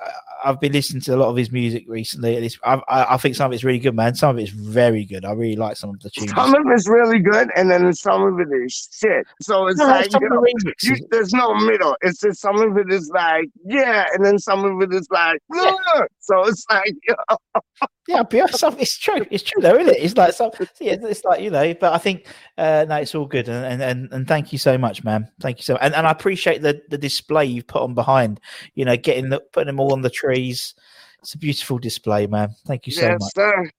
[0.44, 3.34] I've been listening to a lot of his music recently, it's, I, I I think
[3.34, 4.14] some of it's really good, man.
[4.14, 5.24] Some of it's very good.
[5.24, 6.32] I really like some of the tunes.
[6.32, 9.26] Some of it's really good, and then some of it is shit.
[9.40, 10.44] So it's No, like you know,
[10.82, 11.96] you, there's no middle.
[12.02, 15.40] It's just some of it is like yeah, and then some of it is like
[15.54, 15.74] Yeah.
[16.20, 16.94] So it's like
[18.08, 18.46] Yeah, but yeah,
[18.78, 19.26] it's true.
[19.32, 19.98] It's true, though, isn't it?
[20.00, 21.74] It's like some, yeah, it's like you know.
[21.74, 22.26] But I think
[22.56, 25.28] uh, no, it's all good, and, and and thank you so much, man.
[25.40, 28.40] Thank you so, and and I appreciate the the display you've put on behind.
[28.74, 30.74] You know, getting the putting them all on the trees.
[31.20, 32.54] It's a beautiful display, man.
[32.66, 33.32] Thank you so yes much.
[33.34, 33.70] sir.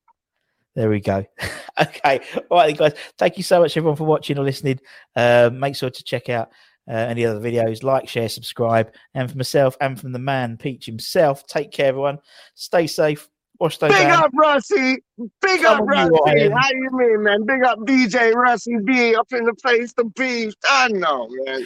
[0.76, 1.26] There we go.
[1.82, 2.94] okay, all right, guys.
[3.18, 4.80] Thank you so much, everyone, for watching or listening.
[5.16, 6.50] Uh, make sure to check out
[6.90, 10.86] uh, any other videos, like, share, subscribe, and for myself and from the man Peach
[10.86, 11.46] himself.
[11.48, 12.20] Take care, everyone.
[12.56, 13.28] Stay safe.
[13.60, 14.22] Wash those Big hands.
[14.22, 14.98] up Rusty.
[15.42, 16.50] Big Come up Rusty.
[16.50, 17.44] How you mean, man?
[17.44, 20.54] Big up DJ Rusty B up in the place to be.
[20.64, 21.66] I know, man.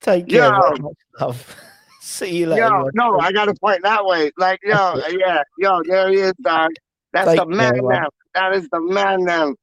[0.00, 0.52] Take care.
[0.52, 0.70] Yo.
[0.80, 1.56] Much love.
[2.08, 2.62] See you later.
[2.62, 4.30] Yo, no, I got to point that way.
[4.38, 6.70] Like, yo, yeah, yo, there he is, dog.
[7.12, 8.08] That's Thank the man now.
[8.34, 9.54] That is the man now.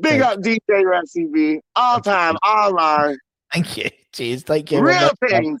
[0.00, 1.60] Big Thank up DJ B.
[1.76, 3.16] All time, all our
[3.52, 3.88] Thank you.
[4.12, 4.42] Cheers.
[4.42, 4.80] Thank you.
[4.80, 5.60] real things.